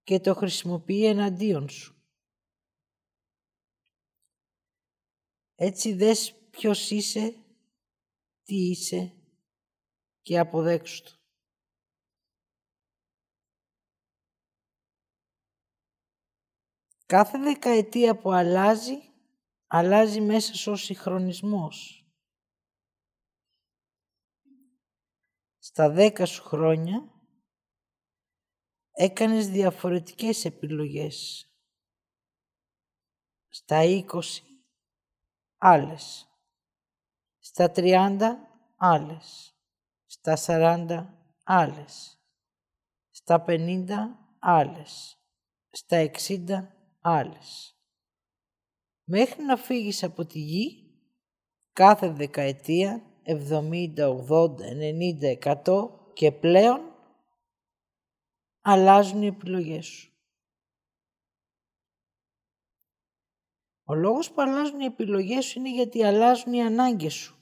και 0.05 0.20
το 0.20 0.34
χρησιμοποιεί 0.34 1.07
εναντίον 1.07 1.68
σου. 1.68 1.94
Έτσι 5.55 5.94
δες 5.94 6.34
ποιος 6.50 6.90
είσαι, 6.90 7.44
τι 8.42 8.55
είσαι 8.55 9.12
και 10.20 10.38
αποδέξου 10.38 11.02
το. 11.02 11.18
Κάθε 17.07 17.38
δεκαετία 17.38 18.18
που 18.18 18.32
αλλάζει, 18.32 18.98
αλλάζει 19.66 20.20
μέσα 20.20 20.72
ως 20.72 20.82
συγχρονισμός. 20.82 22.09
Στα 25.59 25.90
δέκα 25.90 26.26
σου 26.26 26.42
χρόνια 26.42 27.13
έκανες 28.97 29.49
διαφορετικές 29.49 30.45
επιλογές. 30.45 31.49
Στα 33.49 33.82
20 33.82 34.42
άλλες. 35.59 36.28
Στα 37.38 37.70
30 37.70 38.36
άλλες. 38.76 39.55
Στα 40.07 40.36
40 40.36 41.14
άλλες. 41.45 42.18
Στα 43.11 43.45
50 43.47 44.18
άλλες. 44.38 45.18
Στα 45.70 45.97
60 45.97 46.68
άλλες. 47.01 47.78
Μέχρι 49.05 49.42
να 49.42 49.57
φύγεις 49.57 50.03
από 50.03 50.26
τη 50.26 50.38
γη, 50.38 50.84
κάθε 51.72 52.09
δεκαετία, 52.09 53.03
70, 53.22 54.09
80, 54.09 54.74
90, 54.74 55.30
100 55.30 56.12
και 56.12 56.32
πλέον, 56.32 56.93
αλλάζουν 58.66 59.22
οι 59.22 59.26
επιλογές 59.26 59.86
σου. 59.86 60.12
Ο 63.84 63.94
λόγος 63.94 64.32
που 64.32 64.40
αλλάζουν 64.40 64.80
οι 64.80 64.84
επιλογές 64.84 65.44
σου 65.44 65.58
είναι 65.58 65.74
γιατί 65.74 66.04
αλλάζουν 66.04 66.52
οι 66.52 66.62
ανάγκες 66.62 67.14
σου. 67.14 67.38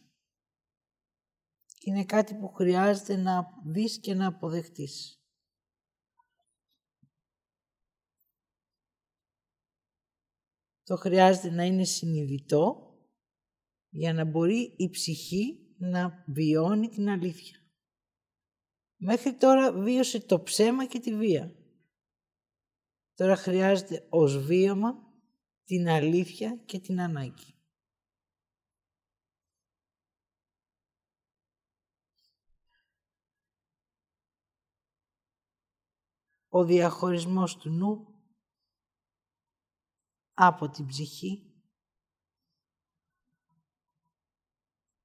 Είναι 1.81 2.05
κάτι 2.05 2.35
που 2.35 2.49
χρειάζεται 2.49 3.17
να 3.17 3.47
δεις 3.65 4.01
και 4.01 4.15
να 4.15 4.27
αποδεχτείς. 4.27 5.23
Το 10.83 10.97
χρειάζεται 10.97 11.51
να 11.51 11.65
είναι 11.65 11.85
συνειδητό 11.85 12.97
για 13.89 14.13
να 14.13 14.25
μπορεί 14.25 14.75
η 14.77 14.91
ψυχή 14.91 15.75
να 15.79 16.25
βιώνει 16.27 16.89
την 16.89 17.09
αλήθεια. 17.09 17.62
Μέχρι 19.05 19.37
τώρα 19.37 19.73
βίωσε 19.73 20.21
το 20.21 20.43
ψέμα 20.43 20.87
και 20.87 20.99
τη 20.99 21.17
βία. 21.17 21.55
Τώρα 23.15 23.37
χρειάζεται 23.37 24.07
ως 24.11 24.39
βίωμα 24.39 25.13
την 25.65 25.89
αλήθεια 25.89 26.57
και 26.57 26.79
την 26.79 27.01
ανάγκη. 27.01 27.55
Ο 36.49 36.65
διαχωρισμός 36.65 37.57
του 37.57 37.71
νου 37.71 38.07
από 40.35 40.69
την 40.69 40.87
ψυχή 40.87 41.53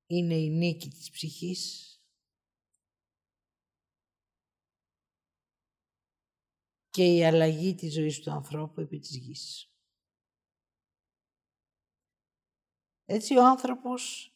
είναι 0.06 0.36
η 0.36 0.50
νίκη 0.50 0.90
της 0.90 1.10
ψυχής 1.10 1.97
και 6.98 7.06
η 7.06 7.26
αλλαγή 7.26 7.76
της 7.76 7.94
ζωής 7.94 8.20
του 8.20 8.32
ανθρώπου 8.32 8.82
επί 8.82 9.00
της 9.00 9.18
γης. 9.18 9.72
Έτσι 13.06 13.38
ο 13.38 13.46
άνθρωπος 13.46 14.34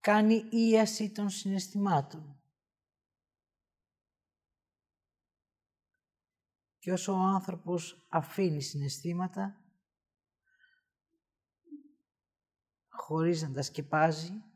κάνει 0.00 0.48
ίαση 0.50 1.12
των 1.12 1.30
συναισθημάτων. 1.30 2.42
Και 6.78 6.92
όσο 6.92 7.12
ο 7.12 7.16
άνθρωπος 7.16 8.06
αφήνει 8.08 8.62
συναισθήματα, 8.62 9.64
χωρίς 12.88 13.42
να 13.42 13.52
τα 13.52 13.62
σκεπάζει, 13.62 14.49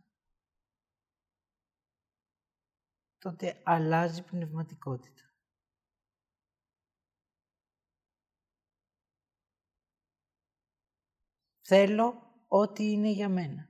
τότε 3.25 3.63
αλλάζει 3.65 4.23
πνευματικότητα. 4.23 5.23
Θέλω 11.61 12.35
ό,τι 12.49 12.91
είναι 12.91 13.11
για 13.11 13.29
μένα. 13.29 13.69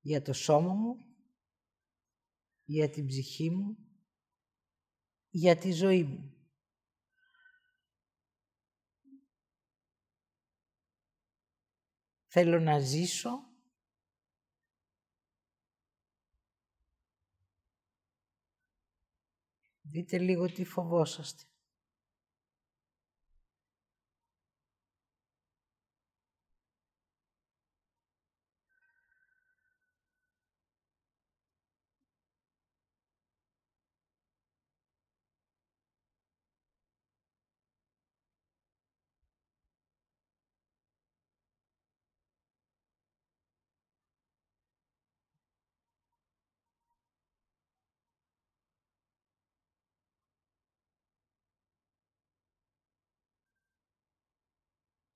Για 0.00 0.22
το 0.22 0.32
σώμα 0.32 0.74
μου, 0.74 0.96
για 2.64 2.90
την 2.90 3.06
ψυχή 3.06 3.50
μου, 3.50 3.76
για 5.30 5.56
τη 5.56 5.72
ζωή 5.72 6.04
μου. 6.04 6.29
Θέλω 12.32 12.60
να 12.60 12.78
ζήσω. 12.78 13.30
Δείτε 19.80 20.18
λίγο 20.18 20.46
τι 20.46 20.64
φοβόσαστε. 20.64 21.49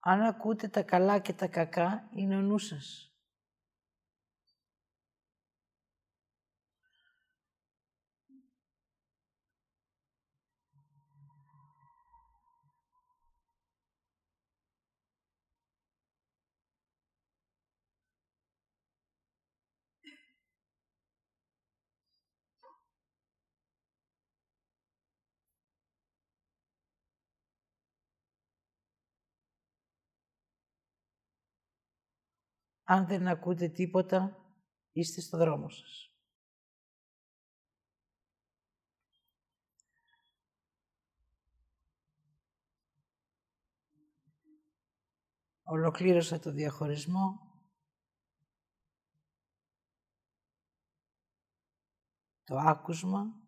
Αν 0.06 0.22
ακούτε 0.22 0.68
τα 0.68 0.82
καλά 0.82 1.18
και 1.18 1.32
τα 1.32 1.46
κακά, 1.46 2.08
είναι 2.14 2.36
ο 2.36 2.40
νους 2.40 2.66
σας. 2.66 3.13
Αν 32.84 33.06
δεν 33.06 33.28
ακούτε 33.28 33.68
τίποτα, 33.68 34.44
είστε 34.92 35.20
στο 35.20 35.38
δρόμο 35.38 35.68
σας. 35.68 36.08
Ολοκλήρωσα 45.62 46.38
το 46.38 46.52
διαχωρισμό. 46.52 47.52
Το 52.44 52.56
άκουσμα 52.56 53.44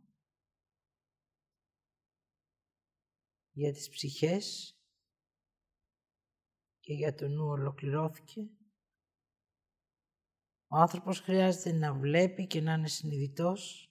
για 3.52 3.72
τις 3.72 3.88
ψυχές 3.88 4.76
και 6.80 6.92
για 6.92 7.14
το 7.14 7.28
νου 7.28 7.46
ολοκληρώθηκε. 7.46 8.50
Ο 10.68 10.76
άνθρωπος 10.76 11.20
χρειάζεται 11.20 11.72
να 11.72 11.94
βλέπει 11.94 12.46
και 12.46 12.60
να 12.60 12.72
είναι 12.72 12.88
συνειδητός 12.88 13.90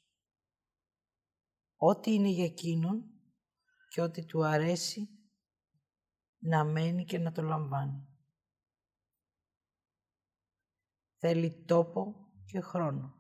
ό,τι 1.75 2.13
είναι 2.13 2.29
για 2.29 2.45
εκείνον 2.45 3.15
και 3.89 4.01
ό,τι 4.01 4.25
του 4.25 4.45
αρέσει 4.45 5.09
να 6.37 6.63
μένει 6.63 7.05
και 7.05 7.17
να 7.17 7.31
το 7.31 7.41
λαμβάνει. 7.41 8.07
Θέλει 11.17 11.63
τόπο 11.65 12.31
και 12.45 12.59
χρόνο. 12.59 13.19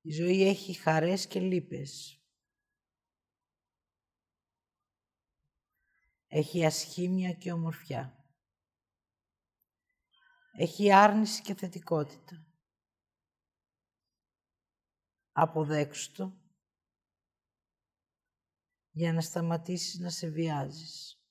Η 0.00 0.12
ζωή 0.12 0.48
έχει 0.48 0.72
χαρές 0.72 1.26
και 1.26 1.40
λύπες. 1.40 2.17
Έχει 6.28 6.64
ασχήμια 6.64 7.32
και 7.32 7.52
ομορφιά. 7.52 8.12
Έχει 10.52 10.92
άρνηση 10.92 11.42
και 11.42 11.54
θετικότητα. 11.54 12.46
Αποδέξου 15.32 16.12
το 16.12 16.38
για 18.90 19.12
να 19.12 19.20
σταματήσεις 19.20 19.98
να 19.98 20.10
σε 20.10 20.28
βιάζεις. 20.28 21.22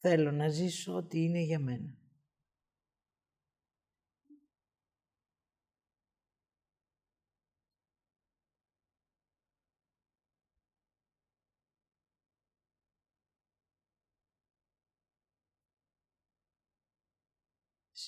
Θέλω 0.00 0.32
να 0.32 0.48
ζήσω 0.48 0.94
ό,τι 0.94 1.24
είναι 1.24 1.40
για 1.40 1.58
μένα. 1.58 1.97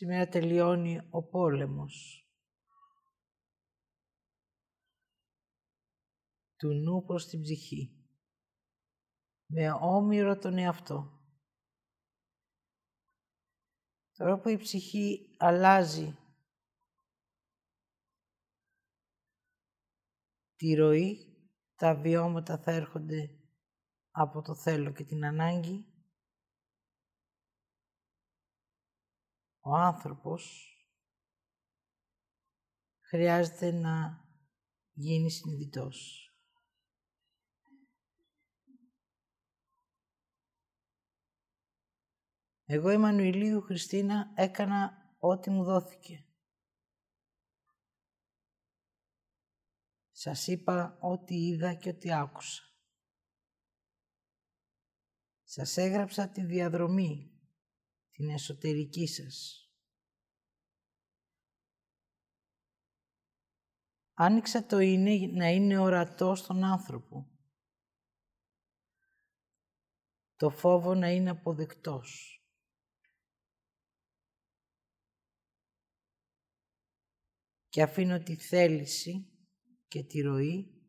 Σήμερα 0.00 0.28
τελειώνει 0.28 1.00
ο 1.10 1.22
πόλεμος. 1.22 2.26
Του 6.56 6.74
νου 6.74 7.04
προς 7.04 7.26
την 7.26 7.42
ψυχή. 7.42 8.06
Με 9.46 9.70
όμοιρο 9.70 10.38
τον 10.38 10.58
εαυτό. 10.58 11.20
Τώρα 14.12 14.40
που 14.40 14.48
η 14.48 14.56
ψυχή 14.56 15.36
αλλάζει 15.38 16.18
τη 20.56 20.74
ροή, 20.74 21.18
τα 21.74 21.94
βιώματα 21.94 22.58
θα 22.58 22.72
έρχονται 22.72 23.38
από 24.10 24.42
το 24.42 24.54
θέλω 24.54 24.92
και 24.92 25.04
την 25.04 25.24
ανάγκη 25.24 25.89
ο 29.60 29.74
άνθρωπος 29.74 30.74
χρειάζεται 33.00 33.70
να 33.72 34.24
γίνει 34.92 35.30
συνειδητός. 35.30 36.24
Εγώ, 42.64 42.88
Εμμανουηλίου 42.88 43.60
Χριστίνα, 43.60 44.32
έκανα 44.34 45.14
ό,τι 45.18 45.50
μου 45.50 45.64
δόθηκε. 45.64 46.24
Σας 50.10 50.46
είπα 50.46 50.98
ό,τι 51.00 51.46
είδα 51.46 51.74
και 51.74 51.88
ό,τι 51.88 52.12
άκουσα. 52.12 52.62
Σας 55.42 55.76
έγραψα 55.76 56.28
τη 56.28 56.42
διαδρομή 56.44 57.29
την 58.20 58.30
εσωτερική 58.30 59.06
σας. 59.06 59.68
Άνοιξα 64.12 64.66
το 64.66 64.78
είναι 64.78 65.26
να 65.32 65.48
είναι 65.48 65.78
ορατό 65.78 66.34
στον 66.34 66.64
άνθρωπο. 66.64 67.30
Το 70.36 70.50
φόβο 70.50 70.94
να 70.94 71.10
είναι 71.10 71.30
αποδεκτός. 71.30 72.42
Και 77.68 77.82
αφήνω 77.82 78.22
τη 78.22 78.36
θέληση 78.36 79.28
και 79.88 80.04
τη 80.04 80.20
ροή 80.20 80.84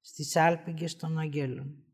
στις 0.00 0.36
άλπιγγες 0.36 0.96
των 0.96 1.18
αγγέλων. 1.18 1.93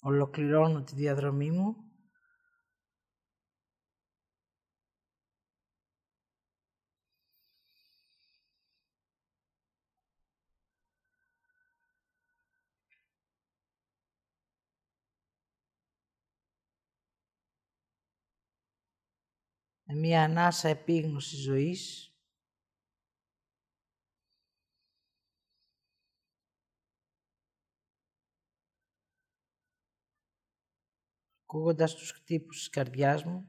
Ολοκληρώνω 0.00 0.82
τη 0.82 0.94
διαδρομή 0.94 1.50
μου. 1.50 1.76
Με 19.82 19.94
μία 19.94 20.24
ανάσα 20.24 20.68
επίγνωσης 20.68 21.38
ζωής 21.42 22.09
ακούγοντας 31.50 31.94
τους 31.94 32.10
χτύπους 32.10 32.56
της 32.58 32.68
καρδιάς 32.68 33.24
μου. 33.24 33.48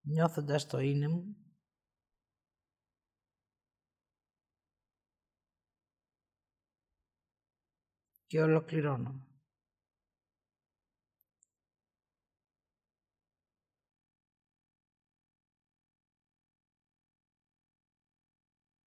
Νιώθοντας 0.00 0.66
το 0.66 0.78
είναι 0.78 1.08
μου. 1.08 1.36
Και 8.26 8.42
ολοκληρώνω. 8.42 9.31